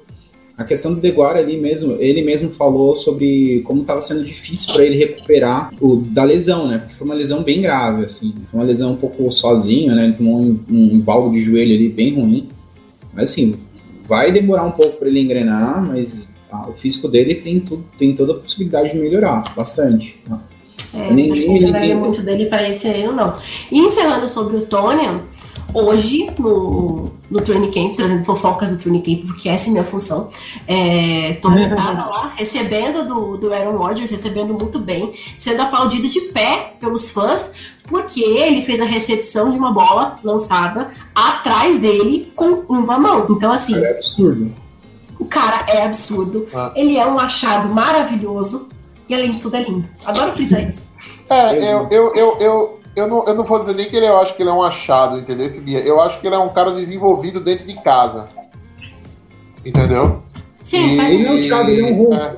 [0.55, 4.85] A questão do Deguara ali mesmo, ele mesmo falou sobre como estava sendo difícil para
[4.85, 6.77] ele recuperar o, da lesão, né?
[6.77, 8.35] Porque foi uma lesão bem grave, assim.
[8.51, 10.05] Foi uma lesão um pouco sozinho, né?
[10.05, 12.49] Ele tomou um, um valgo de joelho ali bem ruim.
[13.11, 13.55] Mas assim,
[14.07, 18.13] vai demorar um pouco para ele engrenar, mas ah, o físico dele tem, tudo, tem
[18.13, 20.15] toda a possibilidade de melhorar, bastante.
[20.93, 23.33] É, Nem- acho que a gente vai ver muito dele para esse ano, não.
[23.71, 25.21] E encerrando sobre o Tônia,
[25.73, 29.83] hoje, no, no Training Camp, trazendo fofocas do Training Camp, porque essa é a minha
[29.83, 30.29] função,
[30.67, 36.21] é, Tônia estava lá recebendo do, do Aaron Rodgers, recebendo muito bem, sendo aplaudido de
[36.31, 42.63] pé pelos fãs, porque ele fez a recepção de uma bola lançada atrás dele com
[42.69, 43.25] uma mão.
[43.31, 44.51] Então, assim, É absurdo.
[45.19, 46.71] o cara é absurdo, Ah.
[46.75, 48.69] ele é um achado maravilhoso,
[49.09, 49.87] e além de tudo é lindo.
[50.05, 50.89] Adoro frisar isso.
[51.29, 54.17] É, eu, eu, eu, eu, eu, não, eu não vou dizer nem que ele, eu
[54.19, 55.79] acho que ele é um achado, entendeu, esse Bia?
[55.79, 58.27] Eu acho que ele é um cara desenvolvido dentro de casa.
[59.65, 60.21] Entendeu?
[60.63, 62.13] Sim, E- faz Ele é um Thiago, ele é um roubo.
[62.15, 62.37] é.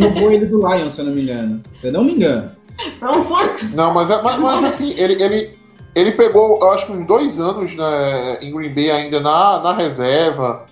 [0.00, 1.62] Roubou ele do Lion, se eu não me engano.
[1.72, 2.52] Se eu não me engano.
[3.00, 3.66] É um furto.
[3.74, 5.58] Não, mas, é- mas, mas assim, ele, ele,
[5.94, 9.74] ele pegou, eu acho que uns dois anos né, em Green Bay ainda na, na
[9.74, 10.66] reserva,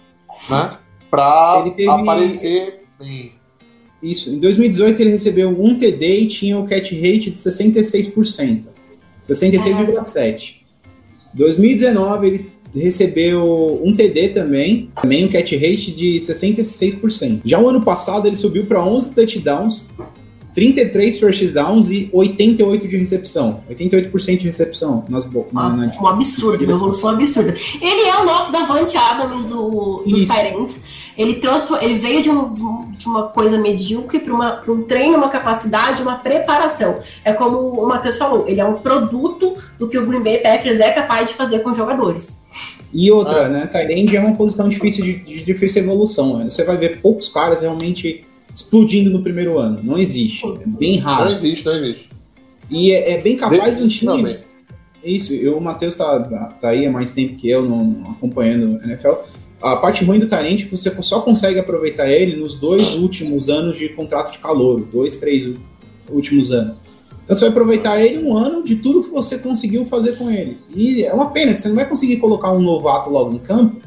[0.48, 0.70] né?
[1.10, 3.32] Pra Ele teve- aparecer bem.
[4.02, 4.30] Isso.
[4.30, 8.68] Em 2018 ele recebeu um TD e tinha o catch rate de 66%.
[9.28, 10.60] 66,7%.
[11.34, 17.40] 2019 ele recebeu um TD também, também um catch rate de 66%.
[17.44, 19.88] Já o ano passado ele subiu para 11 touchdowns
[20.54, 23.62] 33 first downs e 88 de recepção.
[23.70, 27.54] 88% de recepção nas bo- na, na- um absurdo, uma evolução absurda.
[27.80, 30.24] Ele é o nosso Davante Adams do, dos.
[30.26, 30.82] Tyrants.
[31.16, 35.28] Ele trouxe, ele veio de, um- de um- uma coisa medíocre para um treino, uma
[35.28, 36.98] capacidade, uma preparação.
[37.24, 40.80] É como o Matheus falou, ele é um produto do que o Green Bay Packers
[40.80, 42.38] é capaz de fazer com os jogadores.
[42.92, 43.66] E outra, né?
[43.68, 46.38] Tyrande é uma posição difícil de, de difícil evolução.
[46.38, 46.48] né?
[46.48, 48.24] Você vai ver poucos caras realmente
[48.54, 49.80] explodindo no primeiro ano.
[49.82, 50.44] Não existe.
[50.46, 51.30] É bem Não raro.
[51.30, 52.08] existe, não existe.
[52.70, 54.12] E é, é bem capaz de um time.
[54.12, 54.50] Definitivamente.
[55.02, 56.20] Isso, eu, o Matheus tá,
[56.60, 59.14] tá aí há mais tempo que eu, não, não acompanhando o NFL.
[59.62, 63.48] A parte ruim do Tarente é que você só consegue aproveitar ele nos dois últimos
[63.48, 65.48] anos de contrato de calor, dois, três
[66.08, 66.78] últimos anos.
[67.24, 70.58] Então você vai aproveitar ele um ano de tudo que você conseguiu fazer com ele.
[70.74, 73.80] E é uma pena que você não vai conseguir colocar um novato logo no campo,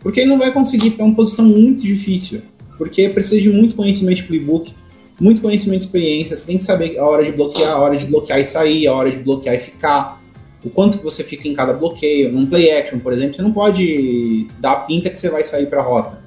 [0.00, 2.42] porque ele não vai conseguir, é uma posição muito difícil.
[2.78, 4.74] Porque precisa de muito conhecimento de playbook,
[5.20, 6.36] muito conhecimento de experiência.
[6.36, 8.94] Você tem que saber a hora de bloquear, a hora de bloquear e sair, a
[8.94, 10.22] hora de bloquear e ficar
[10.64, 12.32] o quanto que você fica em cada bloqueio.
[12.32, 15.66] Num play action, por exemplo, você não pode dar a pinta que você vai sair
[15.66, 16.26] para a rota.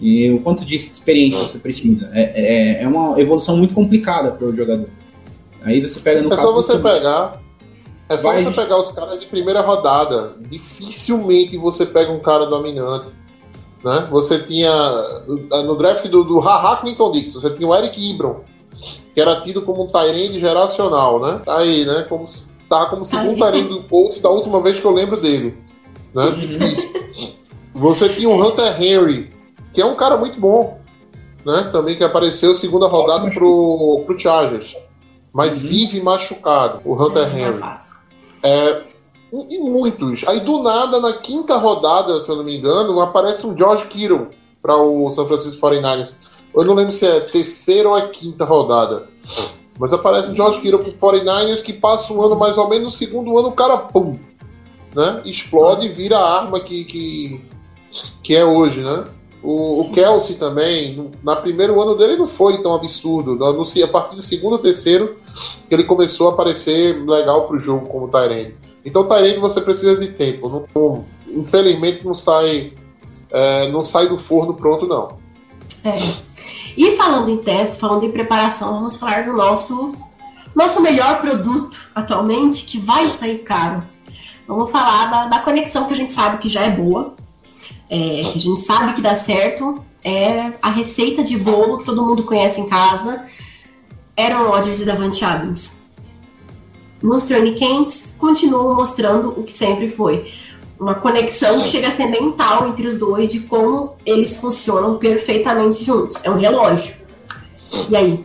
[0.00, 2.08] E o quanto de experiência você precisa.
[2.12, 4.88] É, é, é uma evolução muito complicada para o jogador.
[5.62, 7.42] Aí você pega no É só você pegar.
[8.08, 10.36] É só Vai- você pegar os caras de primeira rodada.
[10.48, 13.10] Dificilmente você pega um cara dominante.
[13.84, 14.06] Né?
[14.10, 14.70] Você tinha.
[15.64, 18.40] No draft do, do Haha Clinton Dix, você tinha o Eric Ibram,
[19.14, 21.40] que era tido como um Tyrande geracional, né?
[21.44, 22.04] Tá aí, né?
[22.08, 23.36] Como, se- tá como segundo.
[23.36, 25.56] Tyrande do Colts da última vez que eu lembro dele.
[26.14, 26.30] Né?
[26.32, 26.90] Difícil.
[27.74, 29.32] Você tinha o Hunter Henry,
[29.72, 30.78] que é um cara muito bom.
[31.46, 31.68] Né?
[31.70, 34.76] Também que apareceu segunda rodada Nossa, pro, pro Chargers.
[35.32, 35.68] Mas Uhum.
[35.68, 37.58] vive machucado, o Hunter Não é Henry.
[37.58, 37.94] fácil.
[39.32, 40.24] E e muitos.
[40.26, 44.28] Aí do nada, na quinta rodada, se eu não me engano, aparece um George Kittle
[44.62, 46.14] para o San Francisco 49ers.
[46.54, 49.06] Eu não lembro se é terceira ou é quinta rodada.
[49.78, 52.90] Mas aparece um George Kittle pro 49ers que passa um ano mais ou menos, no
[52.90, 54.18] segundo ano o cara, pum,
[54.94, 55.22] né?
[55.24, 57.44] Explode e vira a arma que, que,
[58.22, 59.04] que é hoje, né?
[59.40, 63.36] O, o Kelsey também, no na primeiro ano dele não foi tão absurdo.
[63.36, 65.16] No, no- a partir do segundo ou terceiro
[65.68, 68.56] que ele começou a aparecer legal pro jogo como Tyrande.
[68.88, 70.48] Então Tyrande você precisa de tempo.
[70.48, 72.72] Não- não- infelizmente não sai,
[73.30, 75.18] é, não sai do forno pronto, não.
[75.84, 75.98] É.
[76.76, 79.92] E falando em tempo, falando em preparação, vamos falar do nosso
[80.54, 83.82] nosso melhor produto atualmente, que vai sair caro.
[84.46, 87.14] Vamos falar da, da conexão que a gente sabe que já é boa,
[87.88, 92.02] é, que a gente sabe que dá certo, é a receita de bolo que todo
[92.02, 93.24] mundo conhece em casa,
[94.16, 95.82] Aaron Rodgers e Davante Adams.
[97.02, 100.32] Nos training camps, continuam mostrando o que sempre foi.
[100.78, 105.84] Uma conexão que chega a ser mental entre os dois de como eles funcionam perfeitamente
[105.84, 106.24] juntos.
[106.24, 106.94] É um relógio.
[107.88, 108.24] E aí?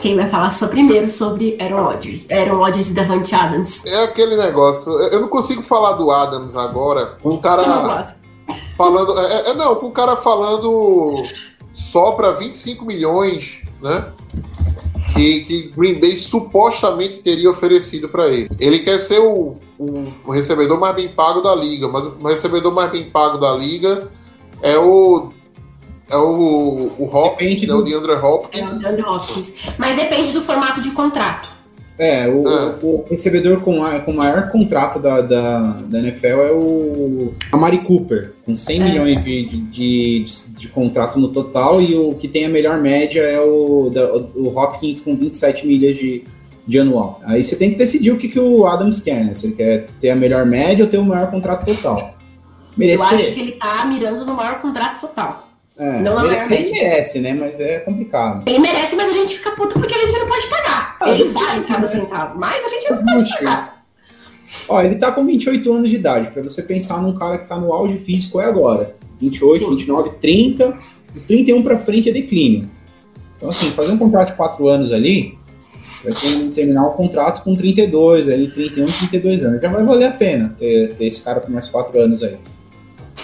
[0.00, 2.26] Quem vai falar só primeiro sobre Aaron Rodgers?
[2.30, 3.84] Aaron Rodgers e Davante Adams.
[3.84, 4.92] É aquele negócio.
[4.92, 8.06] Eu não consigo falar do Adams agora com o cara.
[8.76, 9.18] Falando.
[9.18, 11.24] É, é- não, com o cara falando
[11.74, 14.12] só para 25 milhões, né?
[15.14, 18.48] Que, que Green Bay supostamente teria oferecido para ele.
[18.60, 22.72] Ele quer ser o, o- o recebedor mais bem pago da liga, mas o recebedor
[22.72, 24.08] mais bem pago da liga
[24.62, 25.32] é o.
[26.10, 28.72] É o, o Hopkins, né, o DeAndre É Hopkins.
[28.72, 29.54] o DeAndre Hopkins.
[29.76, 31.50] Mas depende do formato de contrato.
[31.98, 32.78] É, o, É.
[32.80, 37.78] o recebedor com, a, com o maior contrato da, da, da NFL é o Amari
[37.78, 38.84] Cooper, com 100 É.
[38.84, 40.24] milhões de, de, de,
[40.56, 44.56] de contrato no total, e o que tem a melhor média é o, da, o
[44.56, 46.22] Hopkins com 27 milhas de,
[46.66, 47.20] de anual.
[47.24, 49.34] Aí você tem que decidir o que, que o Adams quer, né?
[49.34, 51.98] Se ele quer ter a melhor média ou ter o maior contrato total.
[51.98, 52.14] Eu
[52.76, 55.47] Merecer, acho que ele tá mirando no maior contrato total.
[55.78, 56.72] É, não ele média.
[56.74, 57.32] merece, né?
[57.34, 58.42] Mas é complicado.
[58.46, 60.96] Ele merece, mas a gente fica puto porque a gente não pode pagar.
[61.00, 63.38] Ah, ele vale cada centavo, mas a gente não pode Puxa.
[63.38, 63.84] pagar.
[64.68, 67.58] Ó, ele tá com 28 anos de idade, pra você pensar num cara que tá
[67.58, 68.96] no auge físico é agora.
[69.20, 69.70] 28, Sim.
[69.76, 70.76] 29, 30,
[71.12, 72.68] dos 31 pra frente é declínio.
[73.36, 75.36] Então, assim, fazer um contrato de 4 anos ali,
[76.02, 79.60] vai ter- terminar o contrato com 32, ali, 31, 32 anos.
[79.60, 82.36] Já vai valer a pena ter, ter esse cara por mais 4 anos aí.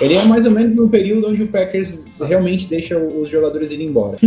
[0.00, 3.86] Ele é mais ou menos no período onde o Packers realmente deixa os jogadores irem
[3.88, 4.18] embora.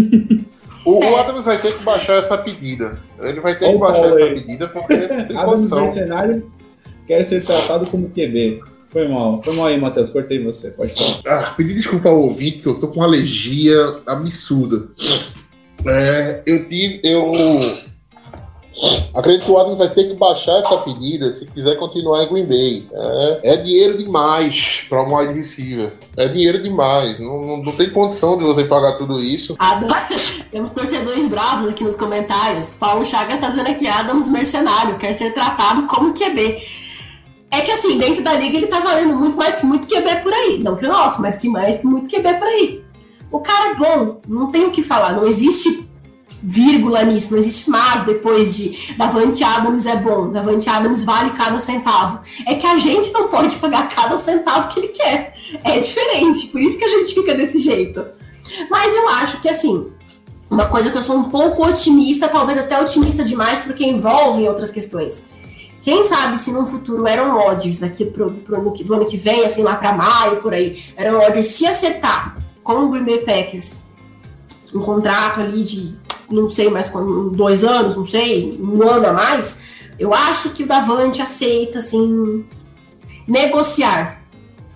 [0.85, 1.11] O, É.
[1.11, 2.97] o Adams vai ter que baixar essa pedida.
[3.21, 4.33] Ele vai ter Ó que baixar Paulo essa aí.
[4.35, 5.69] pedida porque tem Adams.
[5.69, 6.51] Mercenário
[7.05, 8.61] quer ser tratado como QB.
[8.89, 9.43] Foi mal.
[9.43, 10.09] Foi mal aí, Matheus.
[10.09, 10.71] Cortei você.
[10.71, 11.19] Pode falar.
[11.25, 14.87] Ah, pedi desculpa ao ouvinte que eu tô com uma alergia absurda.
[15.85, 17.01] É, eu tive.
[17.03, 17.31] Eu
[19.13, 22.45] Acredito que o Adams vai ter que baixar essa pedida se quiser continuar em Green
[22.45, 22.87] Bay.
[22.93, 25.93] É, é dinheiro demais para um wide receiver.
[26.15, 27.19] É dinheiro demais.
[27.19, 29.55] Não, não, não, tem condição de você pagar tudo isso.
[29.57, 32.75] Adams, temos torcedores bravos aqui nos comentários.
[32.75, 36.61] Paulo Chagas está dizendo aqui: Adams mercenário, quer ser tratado como QB.
[37.49, 40.33] É que assim, dentro da liga ele tá valendo muito mais que muito QB por
[40.33, 40.59] aí.
[40.59, 42.83] Não que o nosso, mas que mais que muito QB por aí.
[43.31, 45.13] O cara é bom, não tem o que falar.
[45.13, 45.86] Não existe
[46.41, 51.59] vírgula nisso, não existe mais depois de Davante Adams é bom, Davante Adams vale cada
[51.59, 52.19] centavo.
[52.45, 55.33] É que a gente não pode pagar cada centavo que ele quer.
[55.63, 58.05] É diferente, por isso que a gente fica desse jeito.
[58.69, 59.87] Mas eu acho que assim,
[60.49, 64.71] uma coisa que eu sou um pouco otimista, talvez até otimista demais, porque envolve outras
[64.71, 65.23] questões.
[65.81, 69.45] Quem sabe se no futuro Aaron Rodgers, daqui pro, pro ano, do ano que vem,
[69.45, 73.79] assim, lá para maio, por aí, Aaron Rodgers se acertar com o Green Bay Packers,
[74.73, 75.95] um contrato ali de
[76.29, 79.61] não sei mais quando, dois anos, não sei, um ano a mais,
[79.99, 82.45] eu acho que o Davante aceita, assim,
[83.27, 84.23] negociar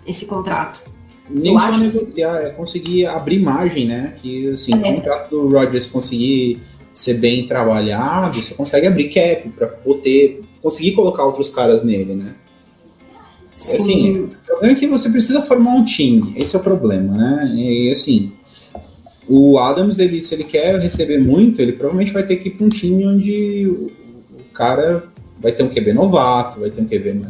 [0.06, 0.82] esse contrato.
[1.30, 2.46] Nem eu só negociar, que...
[2.46, 4.16] é conseguir abrir margem, né?
[4.22, 4.78] Que, assim, é.
[4.78, 6.62] o contrato do Rodgers conseguir
[6.94, 12.36] ser bem trabalhado, você consegue abrir cap para poder conseguir colocar outros caras nele, né?
[13.56, 13.76] Sim.
[13.76, 17.54] Assim, o problema é que você precisa formar um time, esse é o problema, né?
[17.56, 18.34] E assim,
[19.34, 22.66] o Adams, ele, se ele quer receber muito, ele provavelmente vai ter que ir para
[22.66, 23.90] um time onde o,
[24.38, 25.06] o, cara
[25.40, 27.22] vai ter um QB novato, vai ter um QB,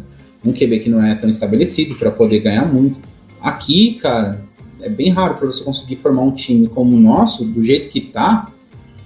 [0.44, 3.00] um QB que não é tão estabelecido para poder ganhar muito.
[3.40, 4.44] Aqui, cara,
[4.82, 8.02] é bem raro para você conseguir formar um time como o nosso, do jeito que
[8.02, 8.52] tá,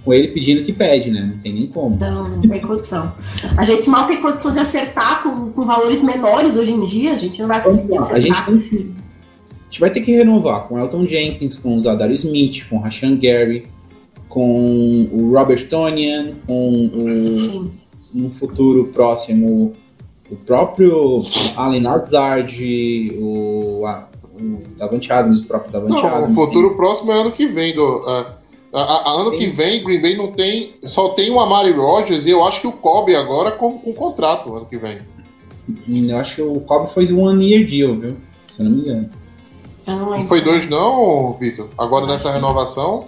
[0.02, 1.32] com ele pedindo que pede, né?
[1.34, 1.98] Não tem nem como.
[1.98, 3.12] Não, não tem condição.
[3.58, 7.18] A gente mal tem condição de acertar com, com valores menores hoje em dia, a
[7.18, 8.16] gente não vai conseguir então, acertar.
[8.16, 9.05] A gente tem
[9.66, 12.80] a gente vai ter que renovar com Elton Jenkins, com o Zadar Smith, com o
[12.80, 13.66] Rashan Gary,
[14.28, 17.70] com o Robert Tonian, com o,
[18.14, 19.74] no futuro próximo
[20.30, 21.24] o próprio
[21.56, 26.32] Allen Lazard, o, a, o Davante Adams, o próprio Davante não, Adams.
[26.32, 26.76] O futuro sim.
[26.76, 27.74] próximo é ano que vem.
[27.74, 28.26] Do, uh,
[28.72, 29.38] a, a, ano sim.
[29.38, 30.74] que vem, Green Bay não tem.
[30.82, 34.54] Só tem o Amari Rogers e eu acho que o Kobe agora com, com contrato
[34.54, 34.98] ano que vem.
[35.88, 38.16] Eu acho que o Kobe foi um one year deal, viu?
[38.50, 39.10] Se eu não me engano.
[39.86, 41.68] Não, não foi dois, não, Vitor?
[41.78, 43.06] Agora eu nessa renovação?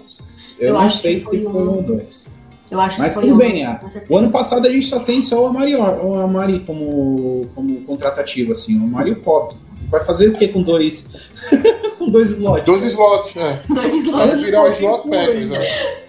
[0.58, 2.26] Eu, eu não sei se foi um ou dois.
[2.70, 3.76] Eu acho Mas que tudo bem, um,
[4.10, 8.52] o ano passado a gente só tem só o Amari, o Amari como, como contratativo,
[8.52, 9.56] assim, o Amari e o Pop.
[9.90, 11.08] Vai fazer o que com dois
[11.98, 12.66] com dois slots?
[12.66, 13.62] Dois slots, é.
[13.72, 14.26] Dois slots.
[14.26, 15.58] Vai virar o slot Packers, né?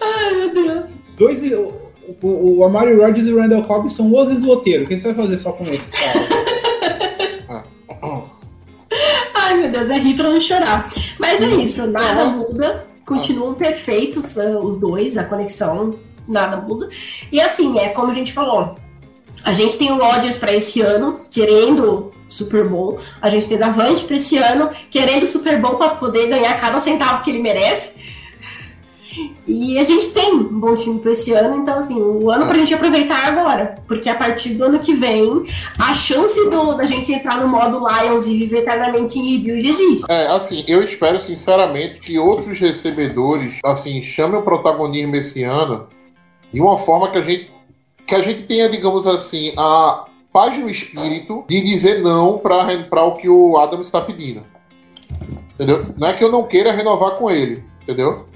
[0.00, 0.90] Ai, meu Deus.
[1.16, 1.72] Dois, o,
[2.22, 4.84] o, o Amari Rodgers e o Randall Cobb são os esloteiros.
[4.84, 6.28] O que você vai fazer só com esses caras?
[9.50, 10.88] Ai, meu Deus, é rir pra não chorar.
[11.18, 12.86] Mas é isso, nada muda.
[13.04, 15.98] Continuam perfeitos os dois, a conexão,
[16.28, 16.88] nada muda.
[17.32, 18.76] E assim, é como a gente falou.
[19.42, 23.00] A gente tem o Rodgers para esse ano, querendo Super Bowl.
[23.20, 27.24] A gente tem Davante para esse ano, querendo Super Bowl para poder ganhar cada centavo
[27.24, 27.98] que ele merece.
[29.46, 32.54] E a gente tem um bom time para esse ano, então, assim, o ano para
[32.54, 35.44] a gente aproveitar agora, porque a partir do ano que vem,
[35.78, 40.06] a chance do, da gente entrar no modo Lions e viver eternamente em rebuild existe.
[40.08, 45.88] É, assim, eu espero sinceramente que outros recebedores, assim, chamem o protagonismo esse ano
[46.52, 47.50] de uma forma que a gente
[48.06, 53.16] que a gente tenha, digamos assim, a paz no espírito de dizer não para o
[53.16, 54.42] que o Adam está pedindo.
[55.54, 55.86] Entendeu?
[55.96, 58.26] Não é que eu não queira renovar com ele, entendeu?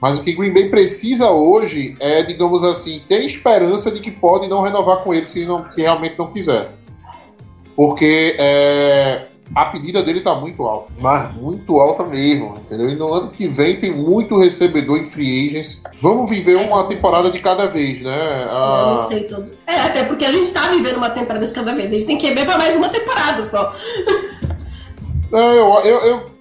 [0.00, 4.48] Mas o que Green Bay precisa hoje é, digamos assim, ter esperança de que pode
[4.48, 6.72] não renovar com ele se, não, se realmente não quiser.
[7.76, 12.88] Porque é, a pedida dele tá muito alta, mas muito alta mesmo, entendeu?
[12.88, 15.82] E no ano que vem tem muito recebedor em free agents.
[16.00, 18.46] Vamos viver uma temporada de cada vez, né?
[18.48, 18.80] A...
[18.80, 19.52] Eu não sei tudo.
[19.66, 21.92] É, até porque a gente tá vivendo uma temporada de cada vez.
[21.92, 23.74] A gente tem que ver pra mais uma temporada só.
[25.32, 26.33] É, eu, eu, eu,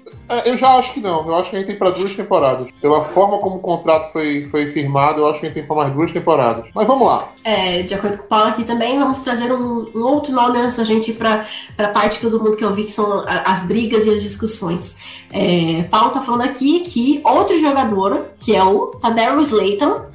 [0.45, 1.27] eu já acho que não.
[1.27, 2.67] Eu acho que a gente tem para duas temporadas.
[2.81, 5.75] Pela forma como o contrato foi, foi firmado, eu acho que a gente tem para
[5.75, 6.65] mais duas temporadas.
[6.73, 7.29] Mas vamos lá.
[7.43, 10.77] É, de acordo com o Paulo aqui também, vamos trazer um, um outro nome antes
[10.77, 11.45] da gente ir para
[11.77, 14.95] a parte de todo mundo que eu vi, que são as brigas e as discussões.
[15.31, 20.13] É, Paulo tá falando aqui que outro jogador, que é o Tadarius Slayton,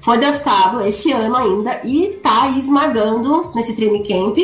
[0.00, 4.38] foi draftado esse ano ainda e tá esmagando nesse training camp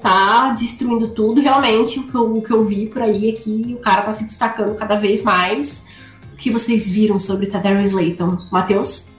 [0.00, 1.40] tá destruindo tudo.
[1.40, 4.12] Realmente, o que eu, o que eu vi por aí é que o cara tá
[4.12, 5.84] se destacando cada vez mais.
[6.32, 8.38] O que vocês viram sobre Tadarius Slayton?
[8.50, 9.12] Matheus?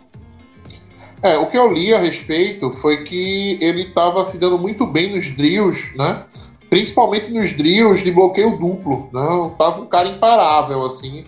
[1.22, 5.16] É, o que eu li a respeito foi que ele estava se dando muito bem
[5.16, 6.24] nos drills, né?
[6.70, 9.52] Principalmente nos drills de bloqueio duplo, né?
[9.58, 11.26] Tava um cara imparável, assim.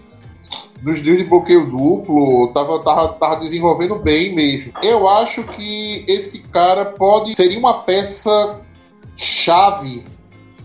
[0.81, 4.71] nos drills de bloqueio duplo, tava, tava, tava desenvolvendo bem mesmo.
[4.81, 8.61] Eu acho que esse cara pode seria uma peça
[9.16, 10.03] chave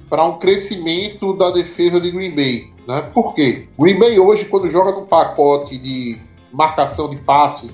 [0.09, 2.73] para um crescimento da defesa de Green Bay.
[2.87, 3.03] Né?
[3.13, 3.69] Por quê?
[3.79, 6.19] Green Bay hoje, quando joga num pacote de
[6.53, 7.71] marcação de passe,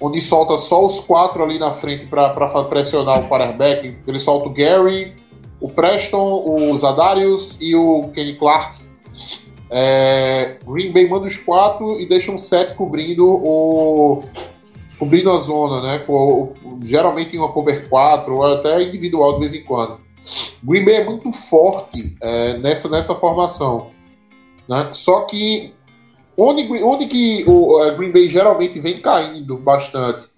[0.00, 2.30] onde solta só os quatro ali na frente para
[2.64, 5.12] pressionar o quarterback, ele solta o Gary,
[5.60, 8.80] o Preston, o Zadarius e o Kenny Clark.
[9.70, 14.22] É, Green Bay manda os quatro e deixa um set cobrindo o
[14.98, 16.04] cobrindo a zona, né?
[16.84, 20.00] Geralmente em uma cover 4 ou até individual de vez em quando.
[20.62, 23.90] Green Bay é muito forte é, nessa, nessa formação.
[24.68, 24.88] Né?
[24.92, 25.72] Só que
[26.36, 30.30] onde, onde que o Green Bay geralmente vem caindo bastante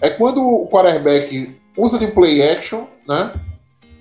[0.00, 3.32] é quando o quarterback usa de play action, né?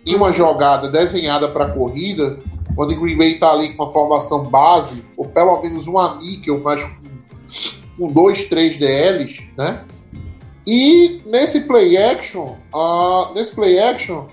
[0.05, 2.39] Em uma jogada desenhada para corrida,
[2.77, 6.83] onde Green Bay está ali com uma formação base, ou pelo menos uma níquel, mas
[6.83, 6.89] com,
[7.97, 9.83] com dois, três DLs, né?
[10.67, 14.25] E nesse play action, uh, nesse play action,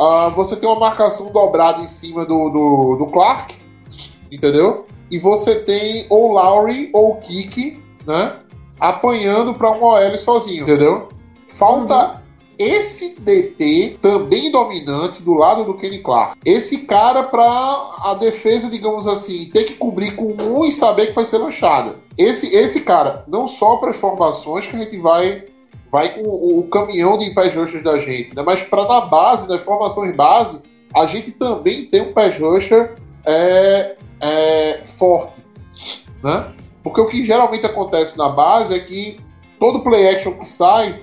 [0.00, 3.54] uh, você tem uma marcação dobrada em cima do, do, do Clark,
[4.30, 4.86] entendeu?
[5.10, 8.36] E você tem ou Lowry ou Kiki, né?
[8.78, 11.08] Apanhando para um OL sozinho, entendeu?
[11.56, 12.18] Falta uhum.
[12.58, 16.38] esse DT também dominante do lado do Kenny Clark.
[16.46, 21.14] Esse cara para a defesa, digamos assim, ter que cobrir com um e saber que
[21.14, 21.96] vai ser lanchada.
[22.16, 25.51] Esse, esse cara, não só para as formações que a gente vai
[25.92, 28.42] vai com o, caminhão de pés rushers da gente, né?
[28.42, 30.58] Mas para na base, nas formações base,
[30.94, 32.94] a gente também tem um pés rusher
[33.26, 35.34] é, é, forte,
[36.24, 36.48] né?
[36.82, 39.18] Porque o que geralmente acontece na base é que
[39.60, 40.98] todo play action que sai,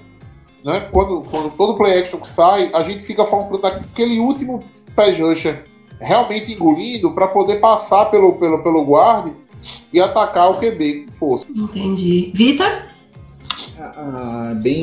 [0.65, 0.89] né?
[0.91, 4.63] Quando, quando todo play action que sai, a gente fica faltando aquele último
[4.95, 5.65] pés rusher
[6.01, 9.35] realmente engolindo para poder passar pelo, pelo, pelo guarde
[9.93, 11.47] e atacar o QB com força.
[11.55, 12.31] Entendi.
[12.33, 12.88] Vitor?
[13.77, 14.81] Ah, bem,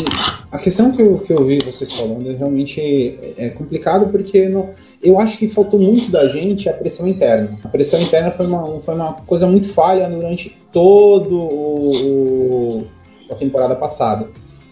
[0.50, 4.70] a questão que eu, que eu vi vocês falando realmente é, é complicado porque não,
[5.02, 7.58] eu acho que faltou muito da gente a pressão interna.
[7.64, 12.86] A pressão interna foi uma, foi uma coisa muito falha durante todo o
[13.30, 14.28] a temporada passada.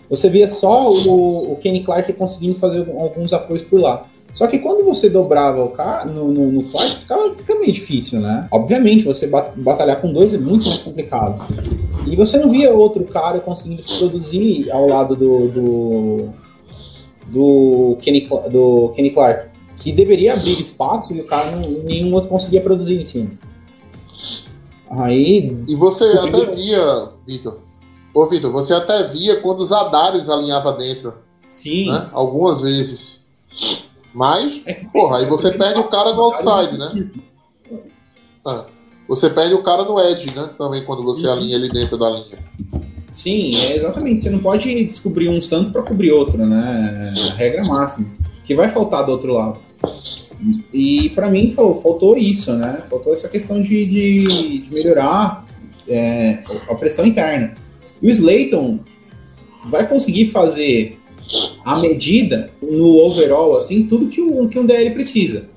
[0.08, 4.06] Você via só o, o Kenny Clark conseguindo fazer alguns apoios por lá.
[4.34, 8.20] Só que quando você dobrava o cara no, no, no quarto, ficava, ficava meio difícil,
[8.20, 8.48] né?
[8.50, 11.40] Obviamente, você batalhar com dois é muito mais complicado.
[12.04, 16.28] E você não via outro cara conseguindo produzir ao lado do, do,
[17.28, 22.28] do, Kenny, do Kenny Clark, que deveria abrir espaço e o cara não, nenhum outro
[22.28, 23.30] conseguia produzir em cima.
[24.90, 25.56] Aí.
[25.68, 27.58] E você até via, Vitor.
[28.12, 31.14] Ô, Vitor, você até via quando os Adários alinhava dentro.
[31.48, 31.92] Sim.
[31.92, 32.08] Né?
[32.12, 33.24] Algumas vezes.
[34.14, 37.10] Mas, é porra, aí você perde o cara no outside, né?
[38.46, 38.64] É.
[39.08, 40.50] Você perde o cara no edge, né?
[40.56, 41.32] Também quando você uhum.
[41.32, 42.36] alinha ele dentro da linha.
[43.08, 44.22] Sim, é exatamente.
[44.22, 47.12] Você não pode descobrir um santo para cobrir outro, né?
[47.16, 48.10] É a regra máxima.
[48.44, 49.58] Que vai faltar do outro lado.
[50.72, 52.82] E para mim faltou isso, né?
[52.88, 55.44] Faltou essa questão de, de, de melhorar
[55.88, 57.54] é, a pressão interna.
[58.00, 58.80] E o Slayton
[59.66, 60.98] vai conseguir fazer
[61.64, 65.48] a medida no overall, assim, tudo que, o, que um DL precisa.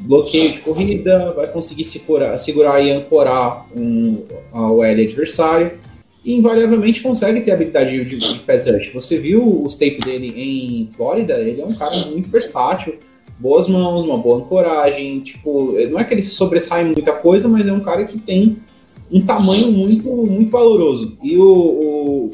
[0.00, 5.78] Bloqueio de corrida, vai conseguir segurar, segurar e ancorar um, o L adversário
[6.24, 8.90] e invariavelmente consegue ter habilidade de, de pass rush.
[8.92, 12.98] Você viu os tape dele em Flórida, ele é um cara muito versátil,
[13.38, 17.68] boas mãos, uma boa ancoragem, tipo, não é que ele se sobressai muita coisa, mas
[17.68, 18.58] é um cara que tem
[19.10, 21.18] um tamanho muito, muito valoroso.
[21.22, 22.30] E o, o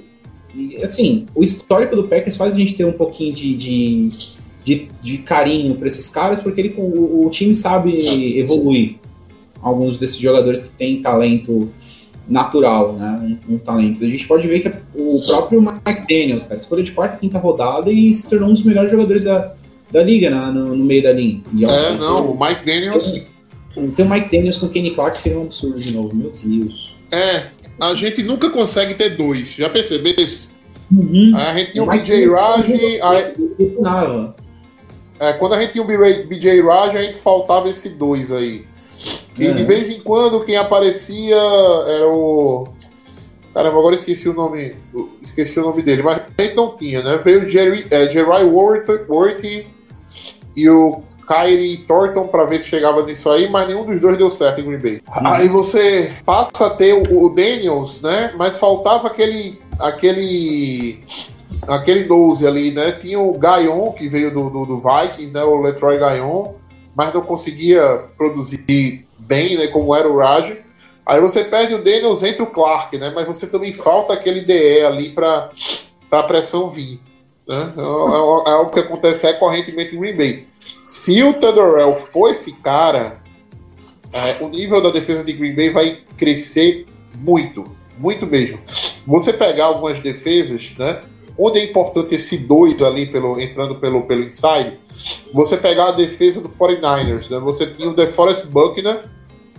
[0.55, 4.11] e, assim, o histórico do Packers faz a gente ter um pouquinho de, de,
[4.65, 8.97] de, de carinho para esses caras, porque ele, o, o, time sabe evoluir
[9.63, 11.71] alguns desses jogadores que têm talento
[12.29, 13.39] natural, né?
[13.49, 14.05] Um, um, talento.
[14.05, 17.39] A gente pode ver que o próprio Mike Daniels, cara, escolheu de quarta e quinta
[17.39, 19.55] rodada e se tornou um dos melhores jogadores da,
[19.91, 20.53] da liga né?
[20.53, 21.41] no, no meio da linha.
[21.53, 23.25] E, é, não, o Mike Daniels.
[23.95, 26.90] Tem o Mike Daniels com o Kenny Clark seria um absurdo de novo, meu Deus.
[27.11, 27.47] É,
[27.81, 30.51] a gente nunca consegue ter dois, já percebesse?
[30.91, 31.33] Uhum.
[31.37, 32.71] A gente tinha o BJ Raj.
[33.03, 34.25] A...
[35.19, 38.65] É, quando a gente tinha o BJ Raj, a gente faltava esse dois aí.
[39.35, 39.53] Que é.
[39.53, 42.69] de vez em quando quem aparecia era o.
[43.55, 44.77] Caramba, agora esqueci o nome.
[45.23, 47.21] Esqueci o nome dele, mas a gente não tinha, né?
[47.25, 49.67] Veio o Jerry, é, Jerry Worthy
[50.57, 54.29] e o Kyrie Thornton para ver se chegava nisso aí, mas nenhum dos dois deu
[54.29, 55.03] certo em Green Bay.
[55.17, 55.27] Uhum.
[55.29, 58.33] Aí você passa a ter o, o Daniels, né?
[58.37, 60.99] Mas faltava aquele aquele
[61.69, 62.91] aquele 12 ali, né?
[62.93, 65.45] Tinha o Gayon, que veio do, do, do, Vikings, né?
[65.45, 66.55] O Letroy Gayon,
[66.97, 68.65] mas não conseguia produzir
[69.19, 69.69] bem, né?
[69.69, 70.57] Como era o Raj.
[71.07, 73.13] Aí você perde o Daniels, entra o Clark, né?
[73.15, 75.49] Mas você também falta aquele DE ali para
[76.11, 77.01] a pressão vir.
[77.47, 77.73] Né?
[77.77, 80.50] É, é, é algo que acontece recorrentemente em Green Bay.
[80.61, 83.21] Se o Thunderell for esse cara,
[84.13, 86.87] é, o nível da defesa de Green Bay vai crescer
[87.19, 87.65] muito,
[87.99, 88.59] muito mesmo.
[89.07, 91.03] Você pegar algumas defesas, né?
[91.39, 94.79] Onde é importante esse dois ali pelo, entrando pelo, pelo inside,
[95.33, 97.39] você pegar a defesa do 49ers, né?
[97.39, 99.05] Você tinha o DeForest Buckner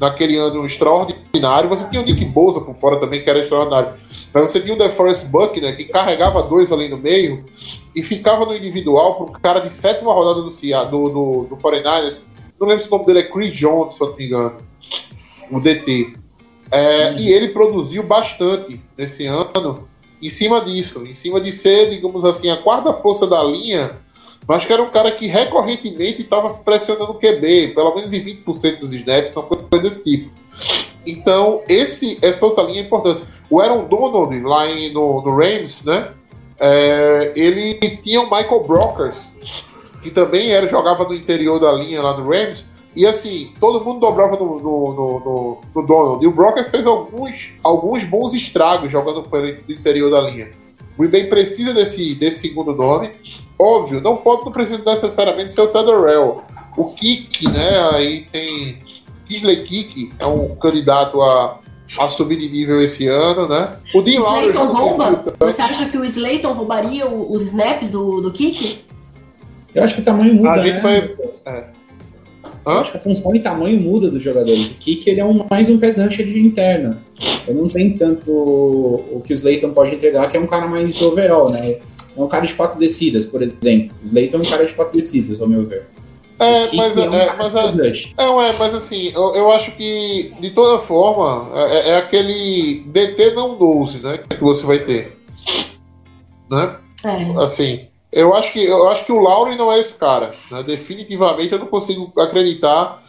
[0.01, 1.69] naquele ano extraordinário.
[1.69, 3.93] Você tinha o Nick Bosa por fora também, que era extraordinário.
[4.33, 7.45] Mas você tinha o DeForest Buckner, que carregava dois ali no meio
[7.95, 12.19] e ficava no individual para um cara de sétima rodada do, do, do, do 49ers.
[12.59, 14.57] Não lembro se o nome dele é Chris Jones, se eu não me engano.
[15.51, 16.13] O DT.
[16.71, 19.87] É, E ele produziu bastante nesse ano
[20.21, 23.97] em cima disso, em cima de ser, digamos assim, a quarta força da linha
[24.47, 28.79] mas que era um cara que recorrentemente estava pressionando o QB, pelo menos em 20%
[28.79, 30.31] dos snaps, uma coisa desse tipo.
[31.05, 33.25] Então, esse, essa outra linha é importante.
[33.49, 36.11] O Aaron Donald, lá em, no, no Rams, né?
[36.59, 39.33] É, ele tinha o Michael Brockers,
[40.03, 43.99] que também era, jogava no interior da linha lá do Rams, e assim, todo mundo
[43.99, 46.23] dobrava no, no, no, no Donald.
[46.23, 50.51] E o Brockers fez alguns, alguns bons estragos jogando pelo interior da linha.
[51.01, 53.09] O Green Bay precisa desse, desse segundo nome.
[53.57, 56.43] Óbvio, não pode, não precisa necessariamente ser o Thunderell.
[56.77, 57.89] O Kik, né?
[57.91, 58.77] Aí tem.
[59.27, 61.57] Kisley Kik é um candidato a,
[61.99, 63.77] a subir de nível esse ano, né?
[63.95, 65.23] O Dean Slayton rouba?
[65.39, 68.81] Você acha que o Slayton roubaria os snaps do, do Kik?
[69.73, 70.81] Eu acho que o tamanho muda, a gente né?
[70.81, 71.51] Foi...
[71.51, 71.65] É.
[72.63, 74.67] Eu acho que a função e tamanho muda dos jogadores.
[74.67, 77.01] O Kik ele é um, mais um pesante de interna.
[77.47, 81.01] Ele não tem tanto o que o Slayton pode entregar, que é um cara mais
[81.01, 81.79] overall, né?
[82.15, 83.95] É um cara de quatro descidas, por exemplo.
[84.03, 85.87] O Slayton é um cara de quatro descidas, ao meu ver.
[86.39, 90.33] É, mas, é, um é, mas, é, é, é, mas assim, eu, eu, acho que
[90.39, 94.17] de toda forma é, é aquele DT não 12, né?
[94.27, 95.19] Que você vai ter.
[96.49, 96.77] Né?
[97.05, 97.43] É.
[97.43, 100.31] Assim, eu acho que eu acho que o Lauren não é esse cara.
[100.51, 100.63] Né?
[100.63, 103.01] Definitivamente eu não consigo acreditar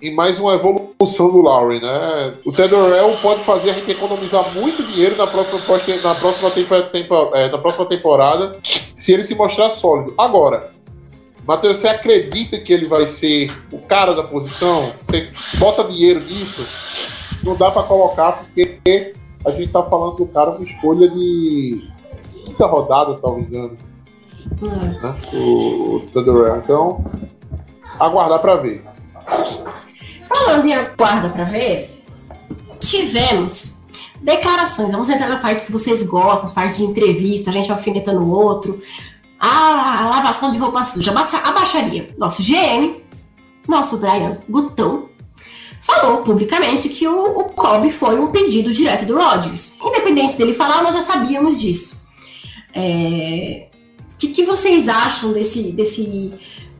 [0.00, 1.80] em mais uma evolução do Lauren.
[1.80, 2.34] Né?
[2.44, 5.60] O Tedorel pode fazer a gente economizar muito dinheiro na próxima,
[6.02, 10.14] na próxima, tempo, tempo, é, na próxima temporada se ele se mostrar sólido.
[10.16, 10.72] Agora,
[11.46, 14.92] Matheus, você acredita que ele vai ser o cara da posição?
[15.02, 15.28] Você
[15.58, 16.66] bota dinheiro nisso?
[17.44, 21.88] Não dá para colocar porque a gente tá falando do cara uma escolha de
[22.44, 23.76] quinta rodada, se não me engano.
[24.60, 25.16] Né?
[25.32, 27.04] O, o Então,
[27.98, 28.84] aguardar para ver.
[30.28, 32.02] Falando em aguarda para ver,
[32.78, 33.84] tivemos
[34.20, 34.92] declarações.
[34.92, 38.78] Vamos entrar na parte que vocês gostam, parte de entrevista, a gente alfinetando o outro.
[39.38, 42.08] A, a lavação de roupa suja, a baixaria.
[42.16, 43.02] Nosso GM,
[43.68, 45.10] nosso Brian Gutão,
[45.80, 49.74] falou publicamente que o, o Kobe foi um pedido direto do Rodgers.
[49.80, 52.00] Independente dele falar, nós já sabíamos disso.
[52.74, 53.68] É,
[54.16, 56.32] o que, que, vocês acham desse, desse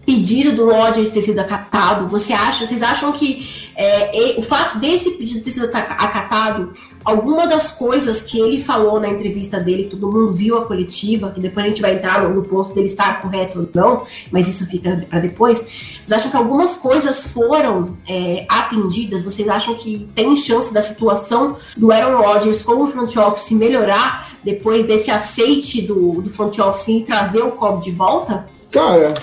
[0.06, 2.08] pedido do Rodgers ter sido acatado?
[2.08, 6.70] Você acha, vocês acham que é, o fato desse pedido ter sido acatado,
[7.04, 11.30] alguma das coisas que ele falou na entrevista dele, que todo mundo viu a coletiva,
[11.30, 14.48] que depois a gente vai entrar no, no ponto dele estar correto ou não, mas
[14.48, 15.58] isso fica para depois.
[15.58, 19.22] Vocês acham que algumas coisas foram é, atendidas?
[19.22, 24.30] Vocês acham que tem chance da situação do Aaron Rodgers com o front office melhorar
[24.44, 28.48] depois desse aceite do, do front office e trazer o Cobb de volta?
[28.70, 29.14] Cara,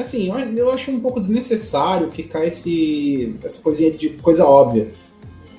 [0.00, 4.92] assim, eu acho um pouco desnecessário ficar esse, essa coisinha de coisa óbvia.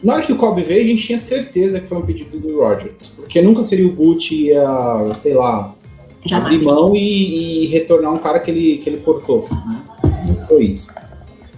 [0.03, 2.59] Na hora que o Kobe veio, a gente tinha certeza que foi um pedido do
[2.59, 3.09] Rogers.
[3.15, 5.73] Porque nunca seria o Boot ia, sei lá,
[6.25, 6.61] Jamais.
[6.61, 9.47] abrir mão e, e, retornar um cara que ele, que ele cortou.
[9.49, 9.83] Né?
[10.27, 10.93] Não foi isso.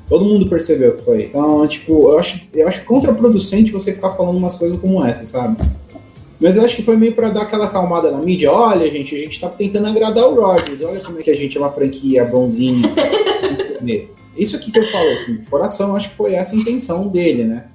[0.07, 1.23] Todo mundo percebeu que foi.
[1.23, 5.57] Então, tipo, eu acho, eu acho contraproducente você ficar falando umas coisas como essa, sabe?
[6.39, 8.51] Mas eu acho que foi meio para dar aquela calmada na mídia.
[8.51, 10.81] Olha, gente, a gente tá tentando agradar o Rodgers.
[10.83, 12.87] Olha como é que a gente é uma franquia bonzinha.
[14.37, 17.67] Isso aqui que eu falo, assim, coração, acho que foi essa a intenção dele, né?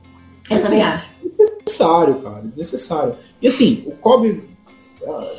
[0.49, 1.11] Eu assim, também acho.
[1.23, 3.15] Desnecessário, cara, desnecessário.
[3.41, 4.45] E assim, o Kobe,
[5.05, 5.35] ah,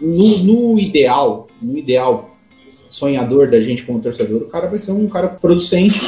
[0.00, 2.36] no, no ideal, no ideal
[2.88, 6.00] sonhador da gente como torcedor, o cara vai ser um cara producente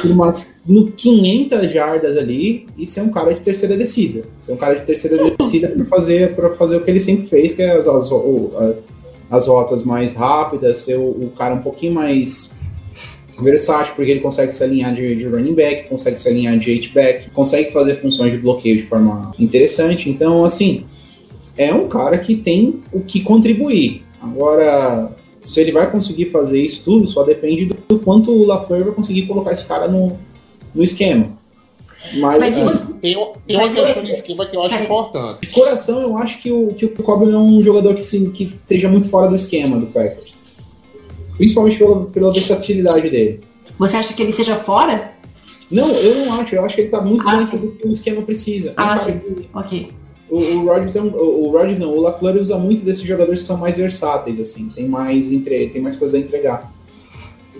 [0.00, 4.24] por umas no 500 jardas ali e ser um cara de terceira descida.
[4.38, 7.26] Ser um cara de terceira sim, descida para fazer para fazer o que ele sempre
[7.26, 8.12] fez, que é as, as,
[9.30, 12.54] as rotas mais rápidas, ser o, o, cara um pouquinho mais
[13.40, 17.30] versátil, porque ele consegue se alinhar de, de running back, consegue se alinhar de H-back,
[17.30, 20.10] consegue fazer funções de bloqueio de forma interessante.
[20.10, 20.84] Então, assim,
[21.56, 24.02] é um cara que tem o que contribuir.
[24.20, 28.92] Agora, se ele vai conseguir fazer isso tudo, só depende do quanto o LaFleur vai
[28.92, 30.18] conseguir colocar esse cara no,
[30.74, 31.36] no esquema.
[32.16, 34.62] Mas, Mas é, você- Tem, um- tem uma Mas questão eu- de esquema que eu
[34.62, 34.84] acho Peraí.
[34.86, 35.40] importante.
[35.40, 38.28] de coração, eu acho que o, que o Kobe não é um jogador que, se,
[38.30, 40.38] que esteja muito fora do esquema do Packers.
[41.36, 43.40] Principalmente pela, pela versatilidade dele.
[43.78, 45.12] Você acha que ele seja fora?
[45.70, 46.54] Não, eu não acho.
[46.54, 48.72] Eu acho que ele tá muito Ah, dentro do que o esquema precisa.
[48.76, 49.18] Ah, cara sim.
[49.18, 49.88] que- Ok.
[50.30, 53.40] O, o Rodgers é um, o, o Rodgers não, o LaFleur usa muito desses jogadores
[53.42, 56.70] que são mais versáteis, assim, tem mais, entre, tem mais coisa a entregar.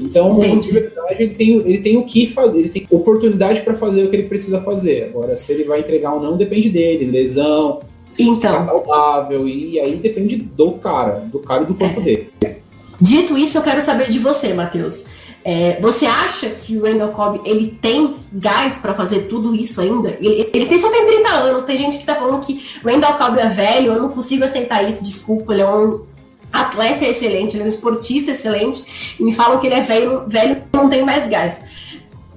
[0.01, 0.67] Então, Entendi.
[0.69, 4.11] de verdade, ele tem, ele tem o que fazer, ele tem oportunidade para fazer o
[4.11, 5.05] que ele precisa fazer.
[5.05, 7.81] Agora, se ele vai entregar ou não, depende dele, lesão,
[8.11, 8.37] se Então.
[8.37, 12.31] ficar saudável, e aí depende do cara, do cara e do corpo dele.
[13.01, 15.07] Dito isso, eu quero saber de você, Matheus.
[15.45, 20.11] É, você acha que o Randall Cobb ele tem gás pra fazer tudo isso ainda?
[20.21, 21.63] Ele, ele tem, só tem 30 anos.
[21.63, 23.93] Tem gente que tá falando que o Randall Cobb é velho.
[23.93, 25.03] Eu não consigo aceitar isso.
[25.03, 26.01] Desculpa, ele é um
[26.53, 29.17] atleta excelente, ele é um esportista excelente.
[29.19, 31.63] E me falam que ele é velho, velho não tem mais gás.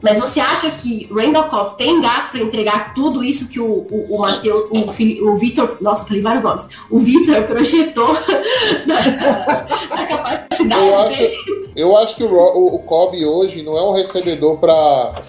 [0.01, 4.17] Mas você acha que Randall Cobb tem gás pra entregar tudo isso que o, o,
[4.17, 8.07] o o, o Vitor, nossa, falei vários nomes, o Vitor projetou
[8.87, 11.71] da, da capacidade Eu acho, dele?
[11.75, 15.21] eu acho que o, o, o Kobe hoje não é um recebedor para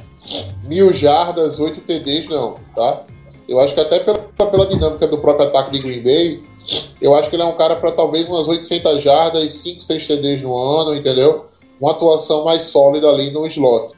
[0.64, 3.03] mil jardas, 8 TDs, não, tá?
[3.47, 6.43] Eu acho que até pela, pela dinâmica do próprio ataque de Green Bay,
[7.01, 10.43] eu acho que ele é um cara para talvez umas 800 jardas, 5, 6 TDs
[10.43, 11.47] no ano, entendeu?
[11.81, 13.93] Uma atuação mais sólida ali no slot.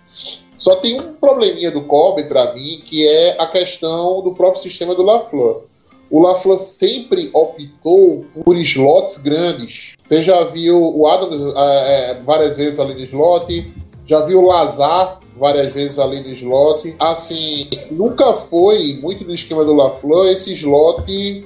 [0.57, 4.95] Só tem um probleminha do Kobe para mim, que é a questão do próprio sistema
[4.95, 5.65] do LaFleur.
[6.11, 9.97] O LaFleur sempre optou por slots grandes.
[10.05, 13.75] Você já viu o Adams é, é, várias vezes ali no slot,
[14.07, 16.95] já viu o Lazar várias vezes ali no slot.
[16.99, 21.45] Assim, nunca foi muito no esquema do LaFleur esse slot.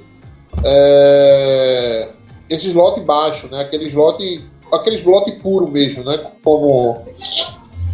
[0.64, 2.08] É,
[2.50, 3.60] esse slot baixo, né?
[3.60, 6.18] Aquele slot, aquele slot puro mesmo, né?
[6.42, 6.92] Como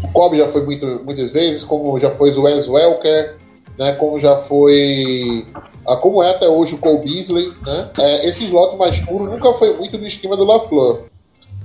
[0.02, 3.36] o Kobe já foi muito, muitas vezes, como já foi o Wes Welker,
[3.78, 3.92] né?
[3.94, 5.46] Como já foi
[5.86, 7.90] ah, como é até hoje o Cole Beasley, né?
[8.00, 11.04] É, esse slot mais puro nunca foi muito no esquema do LaFleur.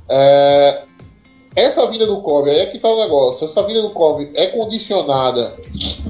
[0.09, 0.83] É,
[1.55, 3.45] essa vinda do Kobe, aí é que tá o negócio.
[3.45, 5.51] Essa vinda do Kobe é condicionada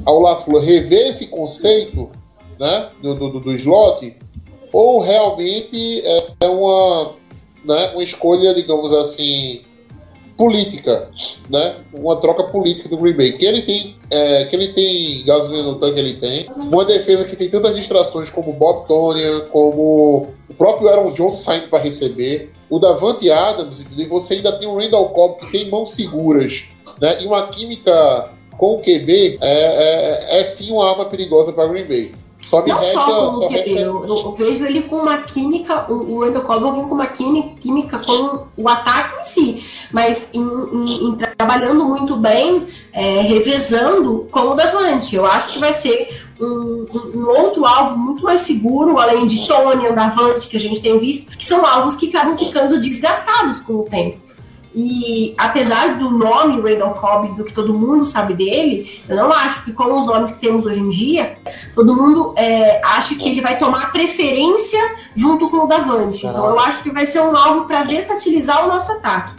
[0.05, 2.09] ao LaFleur rever esse conceito,
[2.59, 2.89] né?
[3.01, 4.15] Do, do, do- do slot,
[4.71, 7.13] ou realmente é, é uma,
[7.65, 9.61] né, uma escolha, digamos assim,
[10.39, 11.09] política,
[11.49, 11.75] né?
[11.93, 13.33] Uma troca política do Green Bay.
[13.33, 16.49] Que ele tem, é, que ele tem gasolina no tanque, ele tem.
[16.55, 21.67] Uma defesa que tem tantas distrações como Bob Tonian, como o próprio Aaron Jones saindo
[21.67, 25.91] para receber, o Davante Adams, e você ainda tem o Randall Cobb que tem mãos
[25.91, 26.67] seguras,
[27.01, 27.21] né?
[27.21, 31.85] E uma química com o QB é, é, é sim uma arma perigosa para Green
[31.85, 32.11] Bay.
[32.49, 35.85] Só Não resta, só como só QB, resta eu, eu vejo ele com uma química,
[35.91, 41.09] o Randall Cobb com uma quími- química com o ataque em si, mas em, em-
[41.09, 45.15] em trabalhando muito bem, é, revezando com o Davante.
[45.15, 49.45] Eu acho que vai ser um, um- um outro alvo muito mais seguro, além de
[49.47, 53.59] Tony, o Davante, que a gente tem visto, que são alvos que acabam ficando desgastados
[53.59, 54.17] com o tempo.
[54.73, 59.65] E apesar do nome Randall Cobb, do que todo mundo sabe dele, eu não acho
[59.65, 61.37] que com os nomes que temos hoje em dia,
[61.73, 64.79] todo mundo é, acha que ele vai tomar preferência
[65.15, 66.25] junto com o Davante.
[66.25, 69.33] Então eu acho que vai ser um alvo para versatilizar o nosso ataque.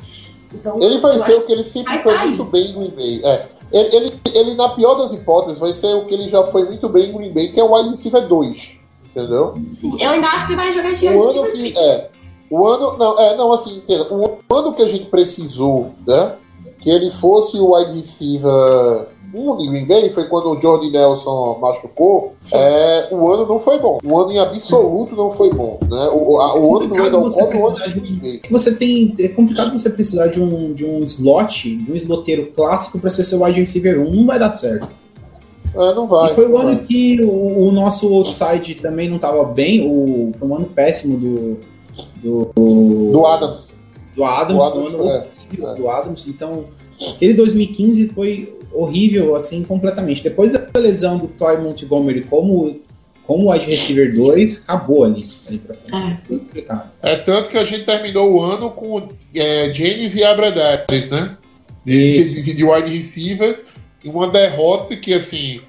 [0.52, 2.28] Então, Ele vai ser o que ele sempre foi cair.
[2.30, 3.20] muito bem em Green Bay.
[3.24, 3.48] É.
[3.72, 6.88] Ele, ele, ele, na pior das hipóteses, vai ser o que ele já foi muito
[6.88, 8.80] bem em Green Bay, que é o wide receiver 2.
[9.10, 9.54] Entendeu?
[9.72, 11.78] sim, eu ainda acho que ele vai jogar de O ano que.
[11.78, 12.10] É,
[12.50, 12.98] o ano.
[12.98, 14.06] Não, é, não, assim, entenda.
[14.12, 16.34] O ano que a gente precisou, né?
[16.80, 21.58] Que ele fosse o wide receiver 1 de Green Bay foi quando o Jordi Nelson
[21.60, 22.34] machucou.
[22.52, 23.98] É, o ano não foi bom.
[24.04, 25.78] O ano em absoluto não foi bom.
[25.88, 26.10] Né?
[26.12, 28.40] O, a- o ano do Randall Cobb, o ano de Green Bay.
[28.50, 29.14] você tem.
[29.20, 33.24] É complicado você precisar de um, de um slot, de um sloteiro clássico para ser
[33.24, 34.10] seu wide receiver 1.
[34.14, 34.88] Não vai dar certo.
[35.74, 36.32] É, não vai.
[36.32, 36.84] e foi o ano vai.
[36.84, 39.86] que o, o nosso outside também não estava bem.
[39.86, 41.58] O, foi um ano péssimo do.
[42.16, 43.72] Do, Do Adams.
[44.14, 44.58] do Adams.
[44.58, 45.28] Do Adams, ano é.
[45.48, 45.74] horrível é.
[45.76, 46.26] do Adams.
[46.28, 46.66] Então,
[47.08, 50.22] aquele 2015 foi horrível, assim, completamente.
[50.22, 52.80] Depois da lesão do Toy Montgomery como,
[53.26, 55.28] como wide receiver 2, acabou ali.
[55.46, 55.94] ali pra frente.
[55.94, 56.18] É.
[56.26, 56.90] Foi complicado.
[57.02, 61.36] É tanto que a gente terminou o ano com é, James e Abradares, né?
[61.84, 63.64] De, de, de wide receiver.
[64.02, 65.60] E uma derrota que, assim,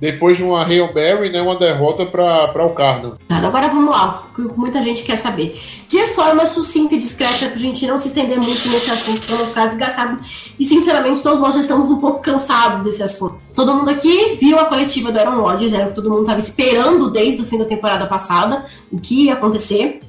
[0.00, 1.42] depois de uma Hail Mary, né?
[1.42, 3.18] Uma derrota para o Cardinals.
[3.28, 5.60] Agora vamos lá, o que muita gente quer saber.
[5.88, 9.46] De forma sucinta e discreta, pra gente não se estender muito nesse assunto, pra não
[9.46, 10.20] ficar desgastado.
[10.58, 13.38] E sinceramente, todos nós já estamos um pouco cansados desse assunto.
[13.54, 16.38] Todo mundo aqui viu a coletiva do Aaron Rodgers, era o que todo mundo estava
[16.38, 20.00] esperando desde o fim da temporada passada, o que ia acontecer.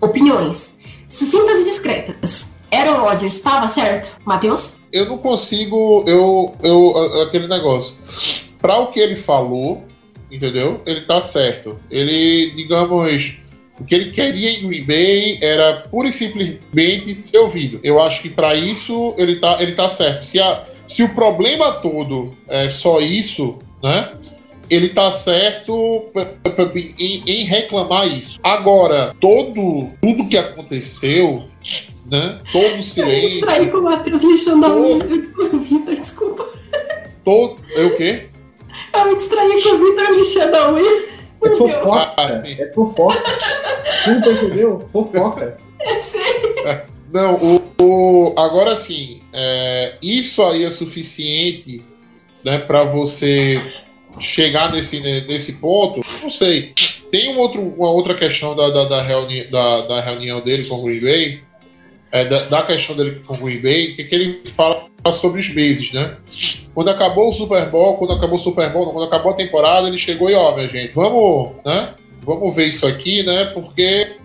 [0.00, 0.78] Opiniões.
[1.08, 2.52] Sucintas e discretas.
[2.70, 4.16] Aaron Rodgers estava certo?
[4.24, 4.78] Matheus?
[4.92, 6.04] Eu não consigo.
[6.06, 7.96] Eu, eu, a- aquele negócio.
[8.60, 9.84] Para o que ele falou,
[10.30, 10.80] entendeu?
[10.86, 11.78] Ele tá certo.
[11.90, 13.38] Ele, digamos,
[13.80, 17.78] o que ele queria em Green Bay era pura e simplesmente ser ouvido.
[17.82, 20.24] Eu acho que para isso ele tá, ele tá certo.
[20.24, 24.12] Se, a, se o problema todo é só isso, né?
[24.68, 26.10] Ele tá certo
[26.98, 28.38] em, em reclamar isso.
[28.42, 31.48] Agora, todo tudo que aconteceu,
[32.10, 32.38] né?
[32.52, 34.76] Todo o Eu silêncio, distraí com o Matheus lixando a Pô.
[34.76, 34.96] unha.
[35.54, 36.46] O Vitor, desculpa.
[37.24, 37.60] todo.
[37.76, 38.26] É o quê?
[38.94, 41.08] Eu me distraí com o Vitor lixando a unha.
[41.44, 43.22] É fofoca, Ah, é fofoca.
[43.84, 44.88] Você não percebeu?
[44.92, 45.58] Fofoca.
[45.80, 46.82] É sério.
[47.12, 51.82] Não, o, o- agora sim, é, isso aí é suficiente,
[52.44, 53.62] né, para você
[54.20, 56.00] chegar nesse, né, nesse ponto.
[56.22, 56.74] Não sei.
[57.10, 60.74] Tem um outro, uma outra questão da, da, da, reuni da, da reunião dele com
[60.76, 61.40] o Green Bay,
[62.10, 65.92] é, da, da questão dele com o Bay, que, que ele fala sobre os meses,
[65.92, 66.16] né?
[66.74, 69.98] Quando acabou o Super Bowl, quando acabou o Super Bowl, quando acabou a temporada, ele
[69.98, 71.94] chegou e ó, minha gente, vamos, né?
[72.22, 73.46] Vamos ver isso aqui, né?
[73.46, 74.16] Porque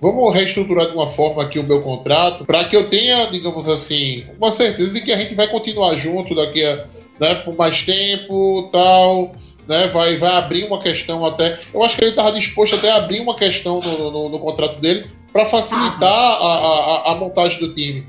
[0.00, 4.24] vamos reestruturar de uma forma aqui o meu contrato para que eu tenha, digamos assim,
[4.38, 6.86] uma certeza de que a gente vai continuar junto daqui a,
[7.20, 9.32] né, por mais tempo, tal,
[9.66, 12.96] né, vai, vai abrir uma questão até, eu acho que ele estava disposto até a
[12.96, 15.04] abrir uma questão no, no, no contrato dele
[15.38, 18.04] para facilitar a, a, a montagem do time.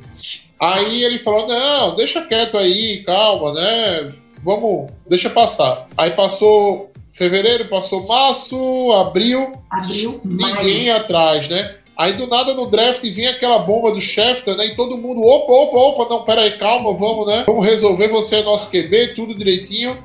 [0.59, 5.87] Aí ele falou, não, deixa quieto aí, calma, né, vamos, deixa passar.
[5.95, 8.57] Aí passou fevereiro, passou março,
[8.93, 10.67] abril, Abriu ninguém mais.
[10.67, 11.75] ia atrás, né?
[11.95, 14.67] Aí do nada no draft vinha aquela bomba do Schefter, né?
[14.67, 17.43] E todo mundo, opa, opa, opa, não, pera aí, calma, vamos, né?
[17.45, 20.01] Vamos resolver, você é nosso QB, tudo direitinho.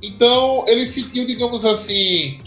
[0.00, 2.38] Então ele sentiu, digamos assim,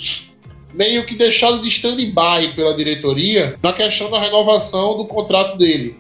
[0.73, 5.95] meio que deixado de stand-by pela diretoria na questão da renovação do contrato dele,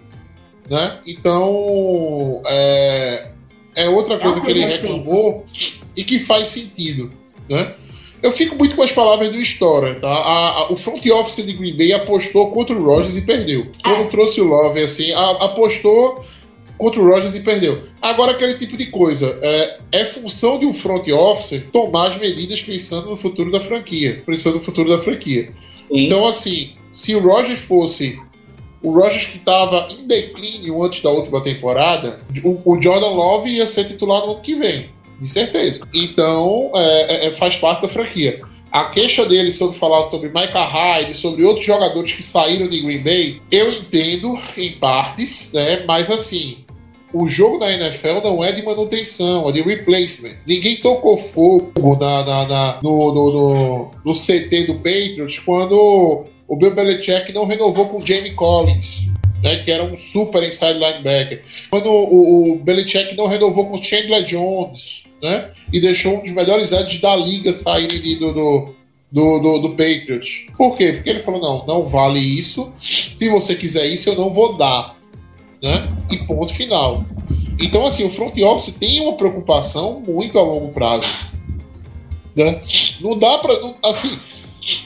[0.69, 0.99] né?
[1.05, 3.27] Então é,
[3.75, 4.93] é outra coisa um que ele desrespeito.
[4.95, 5.45] reclamou
[5.95, 7.11] e que faz sentido,
[7.49, 7.73] né?
[8.21, 10.07] Eu fico muito com as palavras do Stora, tá?
[10.07, 13.67] A- a- o front office de Green Bay apostou contra o Rogers e perdeu.
[13.83, 16.23] Quando trouxe o Love, assim, a- apostou
[16.83, 17.81] contra o Rogers e perdeu.
[18.01, 19.39] Agora, aquele tipo de coisa.
[19.41, 24.21] É, é função de um front office tomar as medidas pensando no futuro da franquia.
[24.25, 25.47] Pensando no futuro da franquia.
[25.77, 25.85] Sim.
[25.91, 28.19] Então, assim, se o Rogers fosse
[28.81, 33.65] o Rogers que estava em declínio antes da última temporada, o, o Jordan Love ia
[33.65, 34.87] ser titular no ano que vem,
[35.21, 35.87] de certeza.
[35.93, 38.41] Então, é, é, faz parte da franquia.
[38.69, 43.03] A queixa dele sobre falar sobre Micah Hyde, sobre outros jogadores que saíram de Green
[43.03, 45.83] Bay, eu entendo em partes, né?
[45.85, 46.62] Mas assim,
[47.13, 50.35] o jogo da NFL não é de manutenção, é de replacement.
[50.47, 56.55] Ninguém tocou fogo na, na- na- no, no- no- no CT do Patriots quando o
[56.57, 59.07] Bill Belichick não renovou com o Jamie Collins.
[59.43, 61.41] Né, que era um super inside linebacker.
[61.69, 65.49] Quando o, o Belichick não renovou com o Chandler Jones, né?
[65.73, 68.69] E deixou um dos melhores edges da liga de- do, do,
[69.11, 70.45] do, do, do Patriots.
[70.57, 70.93] Por quê?
[70.93, 72.71] Porque ele falou: não, não vale isso.
[72.79, 74.95] Se você quiser isso, eu não vou dar.
[75.63, 75.87] Né?
[76.11, 77.05] E ponto final.
[77.57, 81.07] Então, assim, o front office tem uma preocupação muito a longo prazo.
[82.35, 82.61] Né?
[82.99, 83.59] Não dá pra.
[83.61, 84.19] não- assim,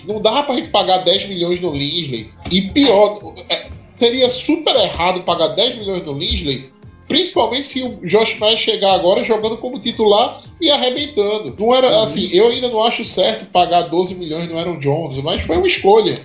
[0.08, 2.30] não dá pra gente pagar 10 milhões no Linsley.
[2.52, 3.20] E pior,
[3.50, 3.68] é,
[3.98, 6.70] seria super errado pagar 10 milhões no Linsley.
[7.08, 11.56] Principalmente se o Josh Myers chegar agora jogando como titular e arrebentando.
[11.58, 15.44] Não era assim, eu ainda não acho certo pagar 12 milhões no Aaron Jones, mas
[15.46, 16.22] foi uma escolha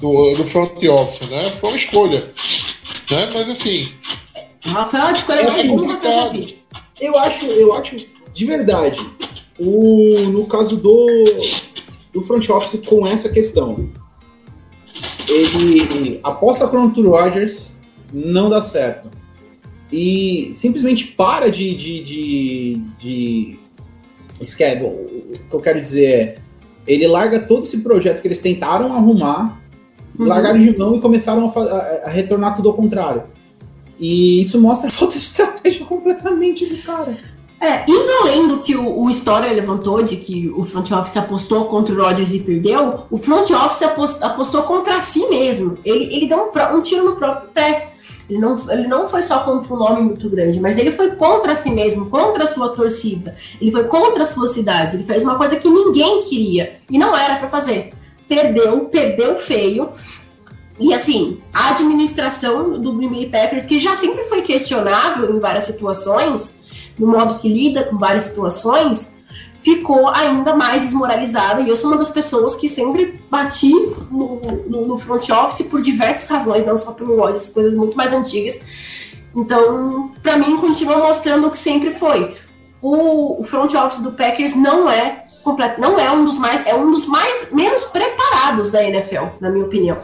[0.00, 1.48] do, do front office, né?
[1.60, 2.28] Foi uma escolha.
[3.10, 3.30] Né?
[3.32, 3.88] Mas assim,
[4.62, 6.32] foi uma escolha É mais que eu já complicado.
[6.32, 6.62] vi.
[7.00, 7.96] Eu acho, eu acho
[8.32, 8.98] de verdade,
[9.58, 11.06] o, no caso do,
[12.12, 13.88] do front office com essa questão,
[15.28, 17.80] ele aposta contra o Rodgers,
[18.12, 19.10] não dá certo.
[19.90, 21.74] E simplesmente para de.
[21.74, 23.58] de, de, de
[24.40, 26.38] esquece, o que eu quero dizer é.
[26.86, 29.60] Ele larga todo esse projeto que eles tentaram arrumar,
[30.18, 30.26] Uhum.
[30.26, 33.24] largaram de mão e começaram a, a- a retornar tudo ao contrário.
[33.98, 37.16] E isso mostra a falta de estratégia completamente do cara.
[37.58, 41.64] É, indo além do que o, o Story levantou, de que o front office apostou
[41.64, 45.78] contra o Rodgers e perdeu, o front office apos- apostou, contra si mesmo.
[45.82, 47.94] Ele, ele deu um, um tiro no próprio pé.
[48.28, 51.56] Ele não, ele não foi só contra um nome muito grande, mas ele foi contra
[51.56, 53.34] si mesmo, contra a sua torcida.
[53.58, 54.96] Ele foi contra a sua cidade.
[54.96, 57.88] Ele fez uma coisa que ninguém queria e não era pra fazer.
[58.28, 59.90] Perdeu, perdeu feio.
[60.78, 65.64] E assim, a administração do Green Bay Packers, que já sempre foi questionável em várias
[65.64, 69.16] situações, no modo que lida com várias situações,
[69.62, 71.62] ficou ainda mais desmoralizada.
[71.62, 73.72] E eu sou uma das pessoas que sempre bati
[74.10, 78.12] no, no, no front office por diversas razões, não só pelo ódio, coisas muito mais
[78.12, 78.60] antigas.
[79.34, 82.36] Então, pra mim, continua mostrando o que sempre foi.
[82.82, 86.90] o front office do Packers não é completo, não é um dos mais, é um
[86.90, 89.98] dos mais menos preparados da NFL, na minha opinião.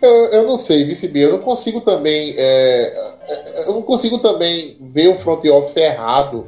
[0.00, 2.34] Eu, eu não sei, Vice B, eu não consigo também.
[2.36, 6.46] é, é, eu não consigo também ver o front office errado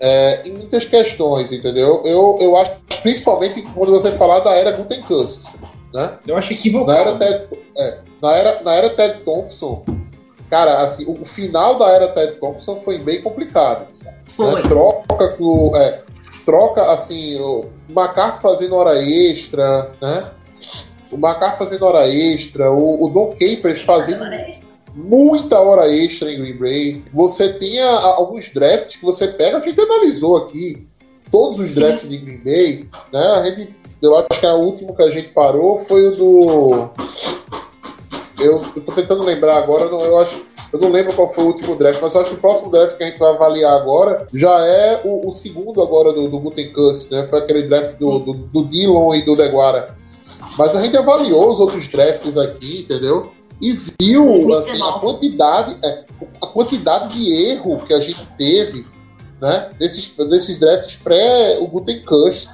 [0.00, 2.02] é, em muitas questões, entendeu?
[2.04, 2.72] Eu, eu acho,
[3.02, 5.44] principalmente quando você falar da era Gutenkust,
[5.92, 6.18] né?
[6.26, 7.18] Eu acho Na era, equivocado.
[7.18, 9.84] Ted, é, na, era, na era Ted Thompson,
[10.50, 13.86] cara, assim, o, o final da era Ted Thompson foi bem complicado.
[14.26, 14.62] Foi.
[14.62, 14.62] né?
[14.68, 15.72] Troca com.
[15.76, 16.02] é,
[16.44, 20.30] troca, assim, o McCarthy fazendo hora extra, né?
[21.10, 24.24] O McCarthy fazendo hora extra, o, o Don Capers fazendo
[24.94, 27.04] muita hora extra em Green Bay.
[27.12, 30.88] Você tinha alguns drafts que você pega, a gente analisou aqui
[31.30, 31.80] todos os Sim.
[31.80, 33.26] drafts de Green Bay, né?
[33.36, 36.90] A gente, eu acho que o último que a gente parou foi o do.
[38.38, 40.40] Eu, eu tô tentando lembrar agora, não, eu acho.
[40.74, 42.96] Eu não lembro qual foi o último draft, mas eu acho que o próximo draft
[42.96, 47.12] que a gente vai avaliar agora já é o, o segundo agora do, do Gutenkust,
[47.12, 47.28] né?
[47.28, 49.96] Foi aquele draft do, do, do Dillon e do Deguara.
[50.58, 53.30] Mas a gente avaliou os outros drafts aqui, entendeu?
[53.62, 54.58] E viu 2019.
[54.58, 56.04] assim, a quantidade, é,
[56.42, 58.84] a quantidade de erro que a gente teve,
[59.40, 59.70] né?
[59.78, 62.48] Desses, desses drafts pré o Gutenkust.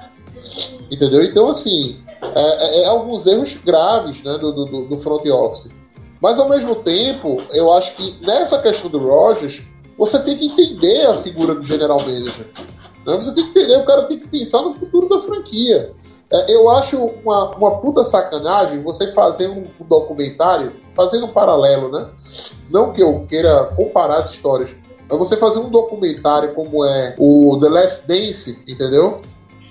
[0.91, 1.25] Entendeu?
[1.25, 5.80] Então, assim, é, é- é alguns erros graves né, do, do, do front office.
[6.21, 9.63] Mas ao mesmo tempo, eu acho que nessa questão do Rogers,
[9.97, 12.47] você tem que entender a figura do general manager.
[13.07, 13.17] né?
[13.17, 15.93] Você tem que entender, o cara tem que pensar no futuro da franquia.
[16.33, 21.91] É, eu acho uma, uma puta sacanagem você fazer um, um documentário, fazendo um paralelo,
[21.91, 22.09] né?
[22.71, 24.71] Não que eu queira comparar as histórias,
[25.09, 29.21] mas você fazer um documentário como é o The Last Dance, entendeu?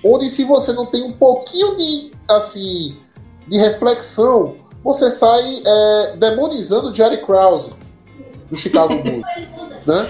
[0.04, 2.96] Onde se você não tem um pouquinho de, assim,
[3.48, 7.72] de reflexão, você sai é, demonizando o Jerry Krause
[8.50, 9.24] do Chicago Bulls,
[9.86, 10.08] né?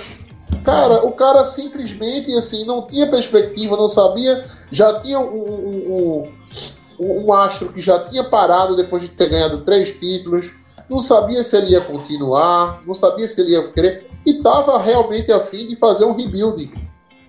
[0.64, 6.32] Cara, o cara simplesmente assim não tinha perspectiva, não sabia, já tinha um, um,
[6.98, 10.52] um, um astro que já tinha parado depois de ter ganhado três títulos,
[10.88, 15.32] não sabia se ele ia continuar, não sabia se ele ia querer, e estava realmente
[15.32, 16.72] a fim de fazer um rebuilding,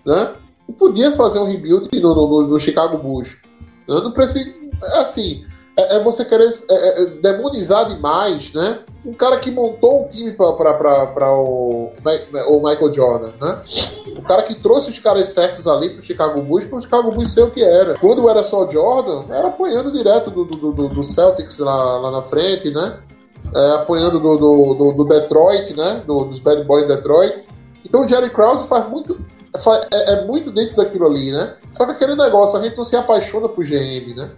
[0.06, 0.36] né?
[0.68, 3.38] E podia fazer um rebuilding no, no, no Chicago Bulls.
[3.88, 4.02] né?
[4.04, 4.54] Não precisa,
[4.96, 5.46] assim,
[5.78, 8.80] é, é você querer é, é, demonizar demais, né?
[9.06, 11.92] Um cara que montou um time para o,
[12.50, 13.62] o Michael Jordan, né?
[14.18, 17.42] O cara que trouxe os caras certos ali pro Chicago Bulls, pro Chicago Bulls ser
[17.44, 17.98] o que era.
[17.98, 22.22] Quando era só Jordan, era apanhando direto do, do, do- do Celtics lá, lá na
[22.24, 23.00] frente, né?
[23.56, 26.04] É, apanhando do, do, do- Detroit, né?
[26.06, 27.44] Do- dos Bad Boys de Detroit.
[27.84, 29.20] Então o Jerry Krause faz muito.
[29.64, 31.56] fa- É, é muito dentro daquilo ali, né?
[31.76, 34.30] Só que aquele negócio, a gente não se apaixona por GM, né?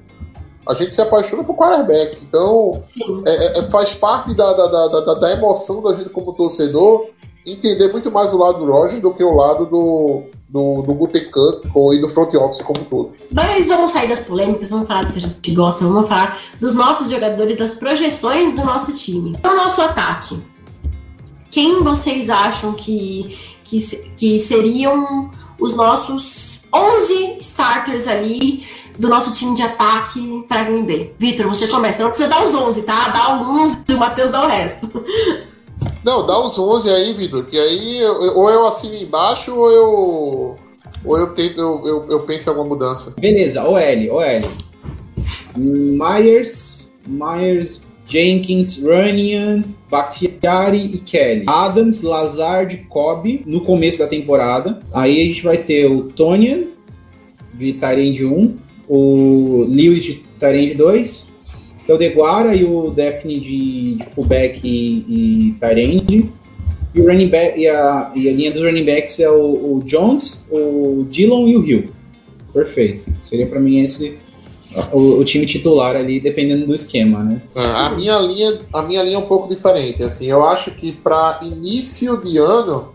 [0.68, 2.18] A gente se apaixona por quarterback.
[2.22, 3.24] Então, Sim.
[3.26, 7.08] é- é- faz parte da, da, da, da- emoção da gente como torcedor
[7.46, 11.64] entender muito mais o lado do Rogers do que o lado do, do, do Gutekunst
[11.94, 13.12] e do front office como um todo.
[13.34, 16.74] Mas vamos sair das polêmicas, vamos falar do que a gente gosta, vamos falar dos
[16.74, 19.34] nossos jogadores, das projeções do nosso time.
[19.44, 20.42] O nosso ataque.
[21.52, 23.78] Quem vocês acham que, que,
[24.16, 28.66] que seriam os nossos 11 starters ali
[28.98, 31.14] do nosso time de ataque para Green Bay?
[31.18, 32.02] Vitor, você começa.
[32.04, 33.10] Não precisa dar os 11, tá?
[33.10, 35.04] Dá alguns e o Matheus dá o resto.
[36.04, 40.58] Não, dá os 11 aí, Vitor, que aí eu- ou eu assino embaixo ou eu.
[41.06, 43.14] Ou eu tento, eu, eu, eu penso em alguma mudança.
[43.20, 43.78] Beleza, OL,
[44.12, 44.52] OL.
[45.58, 51.46] Myers, Myers, Jenkins, Runyan, Bakhtiari e Kelly.
[51.48, 54.80] Adams, Lazard, Cobb no começo da temporada.
[54.94, 56.66] Aí a gente vai ter o Tonyan
[57.54, 58.58] de Tyrande 1,
[58.88, 61.30] o Lewis de Tyrande 2,
[61.90, 66.32] o Deguara e o Daphne de, de fullback e, e Tyrande.
[66.96, 69.84] E, o running back, e, a, e a linha dos running backs é o, o
[69.84, 71.90] Jones, o Dillon e o Hill.
[72.54, 73.12] Perfeito.
[73.24, 74.18] Seria pra mim esse
[74.92, 77.42] o, o time titular ali, dependendo do esquema, né?
[77.56, 80.04] A minha linha, a minha linha é um pouco diferente.
[80.04, 82.94] Assim, eu acho que para início de ano,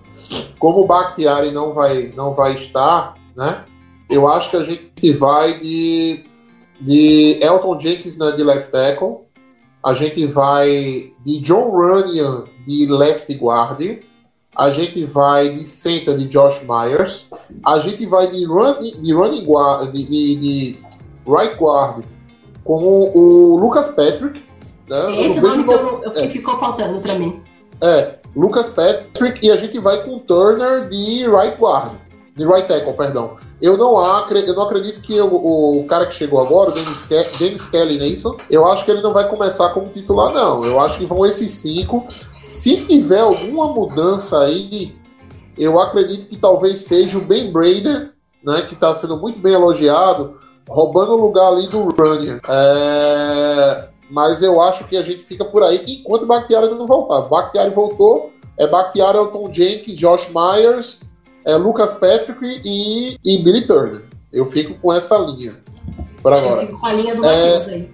[0.58, 3.64] como o Bakhtiari não vai, não vai estar, né?
[4.10, 6.24] Eu acho que a gente vai de,
[6.80, 9.18] de Elton Jenkins né, de left tackle,
[9.84, 13.80] a gente vai de John Runyan de left guard,
[14.56, 17.28] a gente vai de center de Josh Myers,
[17.64, 20.78] a gente vai de running, de running guard, de, de, de
[21.26, 22.02] right guard
[22.64, 24.42] com o Lucas Patrick.
[24.88, 24.96] Né?
[25.04, 27.40] Eu Esse nome que, eu, eu- que ficou faltando para mim.
[27.82, 31.92] é, Lucas Patrick e a gente vai com Turner de right guard,
[32.38, 33.36] de right tackle, perdão.
[33.60, 37.04] Eu não, acre- eu não acredito que o, o cara que chegou agora, o Dennis,
[37.04, 38.36] Ke- Dennis Kelly, não é isso?
[38.48, 40.64] Eu acho que ele não vai começar como titular, não.
[40.64, 42.06] Eu acho que vão esses cinco.
[42.40, 44.96] Se tiver alguma mudança aí,
[45.58, 48.12] eu acredito que talvez seja o Ben Brader,
[48.44, 50.34] né, que está sendo muito bem elogiado,
[50.68, 52.38] roubando o lugar ali do Running.
[52.48, 53.88] É...
[54.10, 57.22] Mas eu acho que a gente fica por aí enquanto o Bakhtiari não voltar.
[57.22, 61.00] Bakhtiari voltou, é Bakhtiari, Elton Jenkins, Josh Myers,
[61.48, 64.04] é Lucas Patrick e, e Billy Turner.
[64.32, 65.56] Eu fico com essa linha
[66.22, 66.62] por agora.
[66.62, 67.46] Eu fico com a linha do É.
[67.56, 67.90] Matheus aí.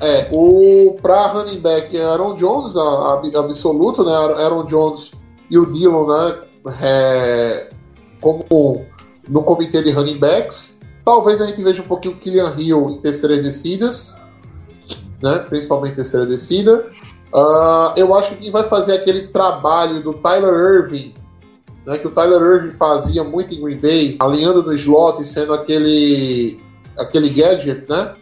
[0.00, 4.12] É, o pra running back Aaron Jones, a, a- absoluto, né?
[4.12, 5.10] Aaron Jones
[5.48, 6.38] e o Dillon, né?
[6.82, 7.70] É,
[8.20, 8.84] como
[9.28, 10.78] no comitê de running backs.
[11.04, 14.18] Talvez a gente veja um pouquinho o Killian Hill em terceiras descidas,
[15.22, 15.38] né?
[15.48, 16.84] Principalmente terceira descida.
[17.32, 21.14] Ah, eu acho que quem vai fazer aquele trabalho do Tyler Irving,
[21.86, 21.98] né?
[21.98, 26.60] Que o Tyler Irving fazia muito em Green Bay, alinhando no slot, sendo aquele
[26.98, 28.14] aquele gadget, né?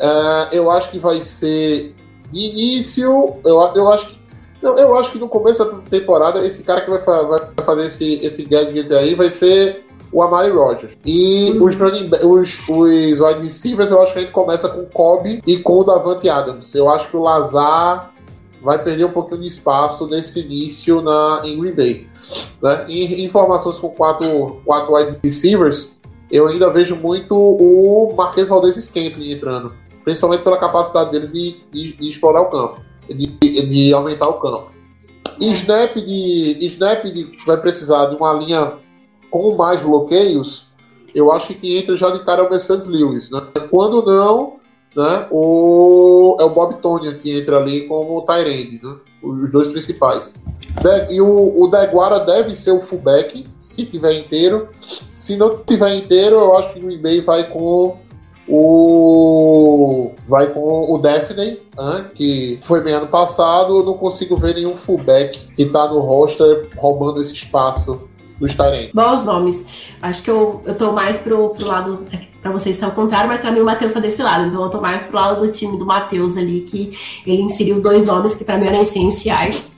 [0.00, 1.94] É, eu acho que vai ser
[2.30, 3.36] de início.
[3.44, 4.22] Eu, eu acho que.
[4.62, 7.86] Eu, eu acho que no começo da temporada, esse cara que vai, fa- vai fazer
[7.86, 10.96] esse, esse gadget aí vai ser o Amari Rogers.
[11.04, 14.82] E os, running ba- os, os wide receivers, eu acho que a gente começa com
[14.82, 16.72] o Kobe e com o Davante Adams.
[16.76, 18.11] Eu acho que o Lazar
[18.62, 22.06] vai perder um pouquinho de espaço nesse início na, em Green Bay.
[22.62, 22.86] Né?
[22.88, 29.32] Em informações com quatro, quatro wide receivers, eu ainda vejo muito o Marquês Valdez Scantling
[29.32, 29.72] entrando
[30.04, 33.26] principalmente pela capacidade dele de, de- de explorar o campo, de,
[33.68, 34.72] de aumentar o campo.
[35.38, 37.04] E snap de snap
[37.46, 38.72] vai precisar de uma linha
[39.30, 40.66] com mais bloqueios.
[41.14, 43.42] Eu acho que entra já de cara o Mercedes Lewis, né?
[43.70, 44.54] Quando não,
[44.96, 45.26] né?
[45.30, 48.96] O é o Bob Tonya que entra ali como o Tyrande, né?
[49.22, 50.34] Os dois principais.
[50.82, 54.68] De- e o, o Deguara deve ser o fullback, se tiver inteiro.
[55.14, 57.96] Se não tiver inteiro, eu acho que o Green Bay vai com
[58.48, 63.78] o vai com o Daphne, né, que foi bem ano passado.
[63.78, 68.90] Eu não consigo ver nenhum fullback que tá no roster roubando esse espaço dos Tyrants.
[68.92, 69.66] Bons nomes.
[70.00, 72.04] Acho que eu, eu tô mais pro, pro lado.
[72.40, 74.48] Pra vocês está ao contrário, mas pra mim o Matheus tá desse lado.
[74.48, 76.90] Então eu tô mais pro lado do time do Matheus ali, que
[77.24, 79.70] ele inseriu dois nomes que pra mim eram essenciais,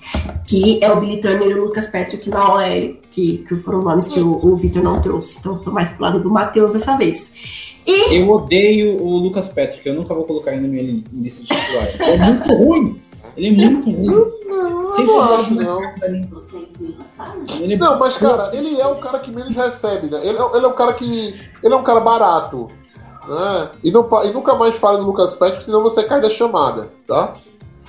[0.46, 3.84] que é o Billy Turner e o Lucas Patrick na OL, que, que foram os
[3.84, 5.40] nomes que o, o Victor não trouxe.
[5.40, 7.74] Então eu tô mais pro lado do Matheus dessa vez.
[7.86, 11.48] E Eu odeio o Lucas Patrick, eu nunca vou colocar ele na minha lista de
[11.48, 12.00] titulares.
[12.00, 13.02] É muito ruim.
[13.36, 14.82] Ele é muito ruim.
[14.82, 15.80] Sempre não mais não.
[15.80, 15.94] linha.
[17.60, 20.20] Ele é Não, mas cara, ele é o cara que menos recebe, né?
[20.22, 21.34] Ele é, ele é o cara que.
[21.62, 22.68] Ele é um cara barato.
[23.28, 23.70] Né?
[23.82, 27.34] E, não, e nunca mais fala do Lucas Patrick, senão você cai da chamada, tá?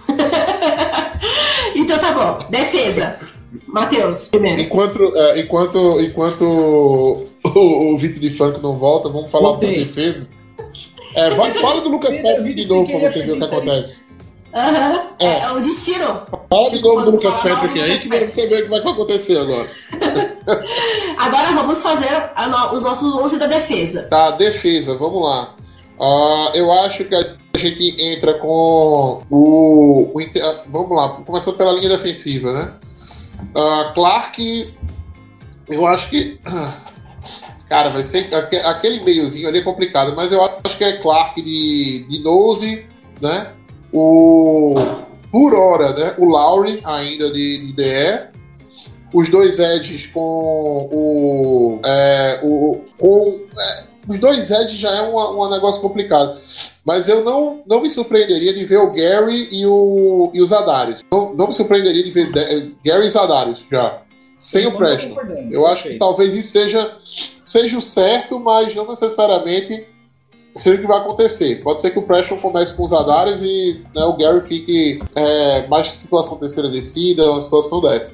[1.76, 2.38] então tá bom.
[2.50, 3.20] Defesa.
[3.68, 4.62] Matheus, primeiro.
[4.62, 10.28] Enquanto, é, enquanto, enquanto o, o Vitor de Franco não volta, vamos falar da defesa.
[11.16, 14.05] É, vai, fala do Lucas Patrick de novo você pra você ver o que acontece.
[14.56, 15.08] Aham.
[15.20, 15.40] É.
[15.40, 15.52] É.
[15.52, 16.22] o destino.
[16.50, 19.38] Fala de Tipo, novo do Lucas Patrick aí que você ver o que vai acontecer
[19.38, 19.70] agora.
[21.18, 24.04] Agora vamos fazer a os nossos 11 da defesa.
[24.04, 25.56] Tá, defesa, vamos lá.
[26.00, 30.12] Ah, eu acho que a gente entra com o.
[30.14, 32.74] o ah, vamos lá, começando pela linha defensiva, né?
[33.56, 34.74] Ah, Clark,
[35.68, 36.40] eu acho que.
[37.68, 38.34] Cara, vai ser.
[38.34, 42.86] aque- Aquele meiozinho ali é complicado, mas eu acho que é Clark de, de nose,
[43.22, 43.52] né?
[43.96, 44.76] O.
[45.32, 46.16] Por hora, né?
[46.18, 48.36] O Lowry ainda de, de DE.
[49.14, 50.20] Os dois edges com
[50.92, 51.80] o.
[51.86, 56.40] É, o com, é, os dois edges já é um, um negócio complicado.
[56.86, 61.04] Mas eu não, não me surpreenderia de ver o Gary e, o, e os Zadarius.
[61.12, 64.02] Não, não me surpreenderia de ver de- Gary e Zadarius já.
[64.38, 65.48] Sem o Então, tô Preston.
[65.50, 66.96] Eu acho que talvez isso seja,
[67.44, 69.86] seja o certo, mas não necessariamente
[70.56, 71.62] seja o que vai acontecer.
[71.62, 75.68] Pode ser que o Preston comece com os Zadarius e né, o Gary fique é,
[75.68, 78.14] mais situação terceira descida, uma situação dessa.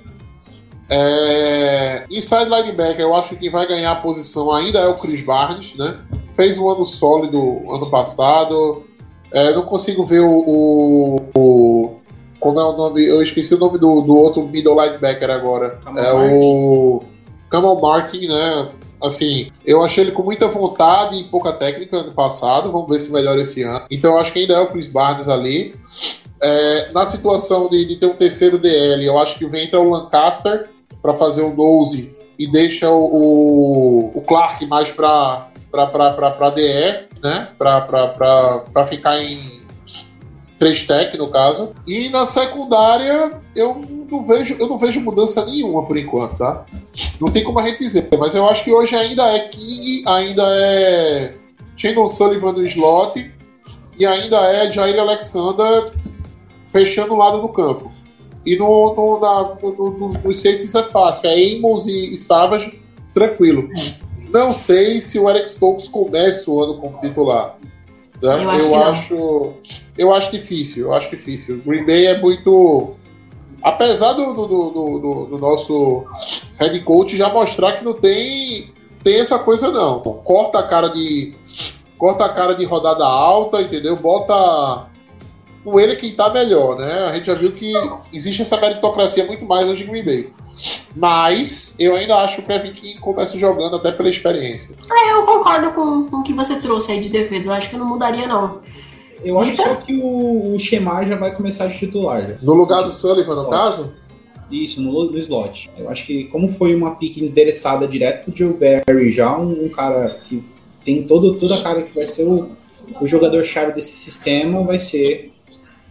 [0.90, 5.22] É, inside linebacker, eu acho que quem vai ganhar a posição ainda é o Chris
[5.22, 5.98] Barnes, né?
[6.36, 7.40] Fez um ano sólido
[7.74, 8.84] ano passado.
[9.32, 11.92] É, não consigo ver o, o- o-
[12.42, 13.06] Como é o nome?
[13.06, 15.80] Eu esqueci o nome do, do outro middle linebacker agora.
[15.96, 17.04] É o.
[17.50, 18.70] Kamal Martin, né?
[19.02, 22.72] Assim, eu achei ele com muita vontade e pouca técnica ano passado.
[22.72, 23.86] Vamos ver se melhora esse ano.
[23.90, 25.76] Então eu acho que ainda é o Chris Barnes ali.
[26.42, 29.90] É, na situação de, de ter um terceiro DL, eu acho que vem entra o
[29.90, 30.70] Lancaster
[31.02, 35.52] para fazer o 12 e deixa o, o, o Clark mais para
[36.56, 37.50] DE, né?
[37.58, 39.61] Para ficar em
[40.62, 41.72] 3 tech no caso.
[41.88, 43.82] E na secundária eu
[44.12, 46.68] não vejo eu não vejo mudança nenhuma por enquanto, tá?
[47.20, 50.44] Não tem como a gente dizer, mas eu acho que hoje ainda é King, ainda
[50.46, 51.34] é
[51.76, 53.32] Chandon Sullivan no slot
[53.98, 55.92] e ainda é Jair Alexander
[56.72, 57.92] fechando o lado do campo.
[58.46, 61.28] E no, no, na, no, no, nos safeties é fácil.
[61.28, 62.80] É Amos e, e Savage,
[63.16, 63.68] tranquilo.
[64.32, 67.58] Não sei se o Eric Stokes começa o ano como titular.
[68.22, 68.44] Né?
[68.44, 69.54] Eu acho eu, acho,
[69.98, 71.62] eu acho difícil, eu acho difícil.
[71.66, 72.96] Green Bay é muito.
[73.64, 74.70] Apesar do, do, do,
[75.00, 76.04] do- do nosso
[76.60, 78.72] head coach já mostrar que não tem,
[79.04, 80.00] tem essa coisa, não.
[80.00, 81.34] Corta a cara de.
[81.98, 83.96] Corta a cara de rodada alta, entendeu?
[83.96, 84.88] Bota
[85.64, 87.06] com ele quem tá melhor, né?
[87.06, 87.72] A gente já viu que
[88.12, 90.34] existe essa meritocracia muito mais hoje em Green Bay.
[90.96, 94.76] Mas eu ainda acho que o Kevin King começa jogando até pela experiência.
[94.92, 97.48] É, eu concordo com, com o que você trouxe aí de defesa.
[97.50, 98.60] Eu acho que eu não mudaria, não.
[99.24, 102.28] Eu acho só que o, o Shemar já vai começar de titular.
[102.28, 102.36] Já.
[102.42, 103.94] No lugar do Sullivan, no caso?
[104.52, 105.70] Isso, no, no slot.
[105.78, 109.70] Eu acho que, como foi uma pique endereçada direto pro Joe Barry, já um, um
[109.70, 110.44] cara que
[110.84, 112.50] tem todo, toda a cara que vai ser o,
[113.00, 115.32] o jogador-chave desse sistema, vai ser,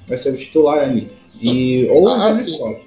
[0.07, 1.11] vai ser o titular ali.
[1.41, 2.55] E, ou Ah, o Henry sim.
[2.55, 2.87] Scott.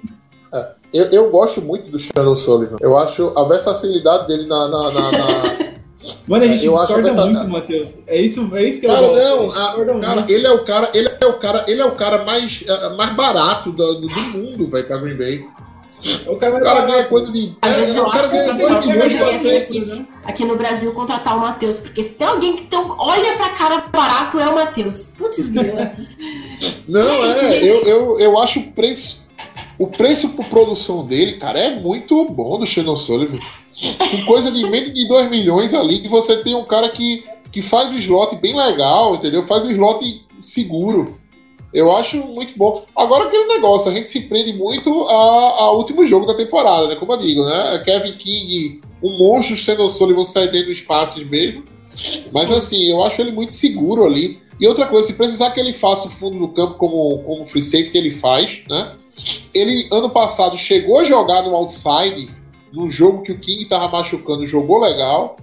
[0.94, 2.76] Eu, eu gosto muito do Shannon Sullivan.
[2.80, 4.68] Eu acho a versatilidade dele na.
[4.68, 5.74] na, na- na-
[6.28, 7.98] Mano, a gente Eu acho discorda essa- muito, Matheus.
[8.06, 9.22] É isso, é isso que eu Cara, gosto.
[9.22, 9.54] não, A
[10.00, 10.30] cara, muito.
[10.30, 13.14] ele é o cara, ele é o cara, ele é o cara mais, eh, mais
[13.16, 15.44] barato do, do mundo, velho, pra Green Bay.
[16.26, 17.56] O cara O cara pagar- ganha coisa de.
[17.62, 18.36] Às vezes é, eu o cara acho que
[18.92, 19.62] deveria por vir cento.
[19.62, 23.48] aqui, aqui no Brasil contratar o Matheus, porque se tem alguém que tão, olha pra
[23.50, 25.14] cara barato é o Matheus.
[25.16, 25.90] Putz, grila.
[26.86, 29.23] Não, É é, eu, eu, eu acho o preço.
[29.78, 33.38] O preço por produção dele, cara, é muito bom do Shannon Sullivan.
[33.98, 37.60] Com coisa de menos de 2 milhões ali, que você tem um cara que, que
[37.60, 39.42] faz o slot bem legal, entendeu?
[39.44, 41.18] Faz o slot seguro.
[41.72, 42.84] Eu acho muito bom.
[42.94, 46.94] Agora aquele negócio, a gente se prende muito ao último jogo da temporada, né?
[46.94, 47.82] Como eu digo, né?
[47.84, 51.64] Kevin King, um monstro Shannon Sullivan cedendo espaços mesmo.
[52.32, 54.38] Mas assim, eu acho ele muito seguro ali.
[54.60, 57.60] E outra coisa, se precisar que ele faça o fundo do campo como, como free
[57.60, 58.94] safety, ele faz, né?
[59.54, 62.28] Ele, ano passado, chegou a jogar no outside,
[62.72, 65.36] num jogo que o King tava machucando, jogou legal.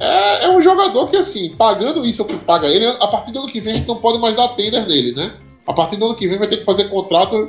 [0.00, 3.48] É, é um jogador que, assim, pagando isso que paga ele, a partir do ano
[3.48, 5.34] que vem a gente não pode mais dar tender nele, né?
[5.66, 7.48] A partir do ano que vem vai ter que fazer contrato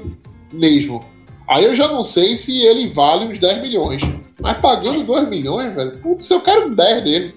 [0.52, 1.04] mesmo.
[1.48, 4.02] Aí eu já não sei se ele vale uns 10 milhões.
[4.40, 7.36] Mas pagando 2 milhões, velho, putz, eu quero 10 dele.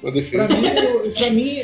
[0.00, 0.48] Pra Pra defesa.
[0.48, 1.56] mim, eu- pra mim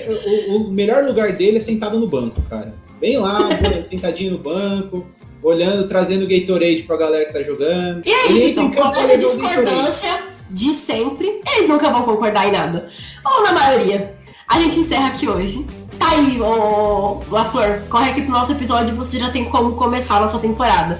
[0.49, 2.75] o, o melhor lugar dele é sentado no banco, cara.
[3.01, 3.49] Bem lá,
[3.83, 5.05] sentadinho no banco,
[5.43, 8.03] olhando, trazendo Gatorade pra galera que tá jogando.
[8.05, 12.89] E é isso, então, com essa discordância de sempre, eles nunca vão concordar em nada.
[13.25, 14.15] Ou na maioria.
[14.47, 15.67] A gente encerra aqui hoje.
[15.99, 20.21] Tá aí, ô LaFleur, corre aqui pro nosso episódio, você já tem como começar a
[20.21, 20.99] nossa temporada.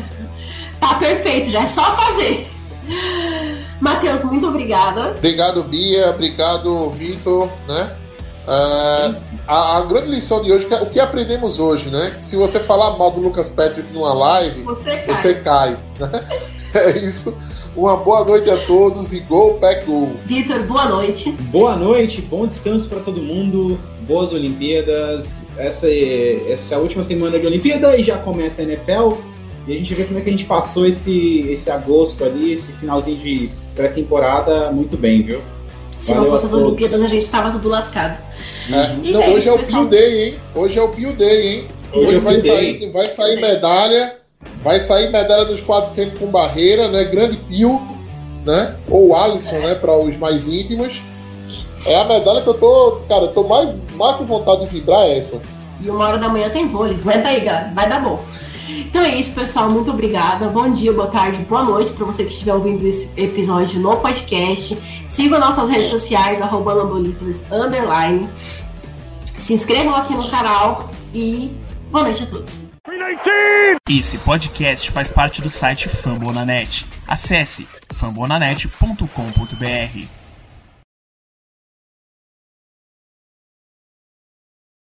[0.80, 2.48] tá perfeito, já é só fazer.
[3.80, 5.10] Matheus, muito obrigada.
[5.10, 6.10] Obrigado, Bia.
[6.10, 7.96] Obrigado, Vitor, né?
[8.46, 9.14] É,
[9.46, 12.16] a, a grande lição de hoje, que é- o que aprendemos hoje, né?
[12.22, 15.14] Se você falar mal do Lucas Patrick numa live, Você, cara.
[15.20, 15.78] você cai.
[16.00, 16.24] né?
[16.74, 17.32] É isso.
[17.76, 20.10] Uma boa noite a todos e Go Pack Go!
[20.26, 21.30] Vitor, boa noite.
[21.30, 25.44] Boa noite, bom descanso pra todo mundo, boas Olimpíadas.
[25.56, 29.12] Essa é, essa é a última semana de Olimpíada e já começa a NFL.
[29.68, 32.72] E a gente vê como é que a gente passou esse, esse agosto ali, esse
[32.72, 35.40] finalzinho de pré-temporada muito bem, viu?
[36.00, 36.64] Se não Valeu fosse a as.
[36.64, 38.18] Olimpíadas, a gente tava tudo lascado.
[38.70, 39.12] É.
[39.12, 39.82] Não, é hoje isso, é o pessoal.
[39.82, 40.34] Pio Day, hein?
[40.54, 41.68] Hoje é o Pio Day, hein?
[41.92, 44.16] Hoje Hoje é o vai sair, vai sair medalha.
[44.62, 47.04] Vai sair medalha dos 400 com barreira, né?
[47.04, 47.80] Grande Pio,
[48.44, 48.74] né?
[48.88, 49.74] Ou Alisson, né?
[49.74, 51.02] Para os mais íntimos.
[51.86, 55.02] É a medalha que eu tô, cara, eu tô mais, mais com vontade de vibrar
[55.02, 55.40] é essa.
[55.82, 56.96] E uma hora da manhã tem vôlei.
[56.96, 57.72] Aguenta aí, galera.
[57.74, 58.22] Vai dar bom.
[58.68, 59.70] Então é isso, pessoal.
[59.70, 60.48] Muito obrigada.
[60.48, 64.78] Bom dia, boa tarde, boa noite para você que estiver ouvindo esse episódio no podcast.
[65.08, 68.28] Siga nossas redes sociais, arroba Lambolitos, underline.
[69.24, 71.54] Se inscrevam aqui no canal e
[71.90, 72.64] boa noite a todos.
[73.88, 76.86] Esse podcast faz parte do site Fambonanet.
[77.06, 80.23] Acesse fambonanet.com.br.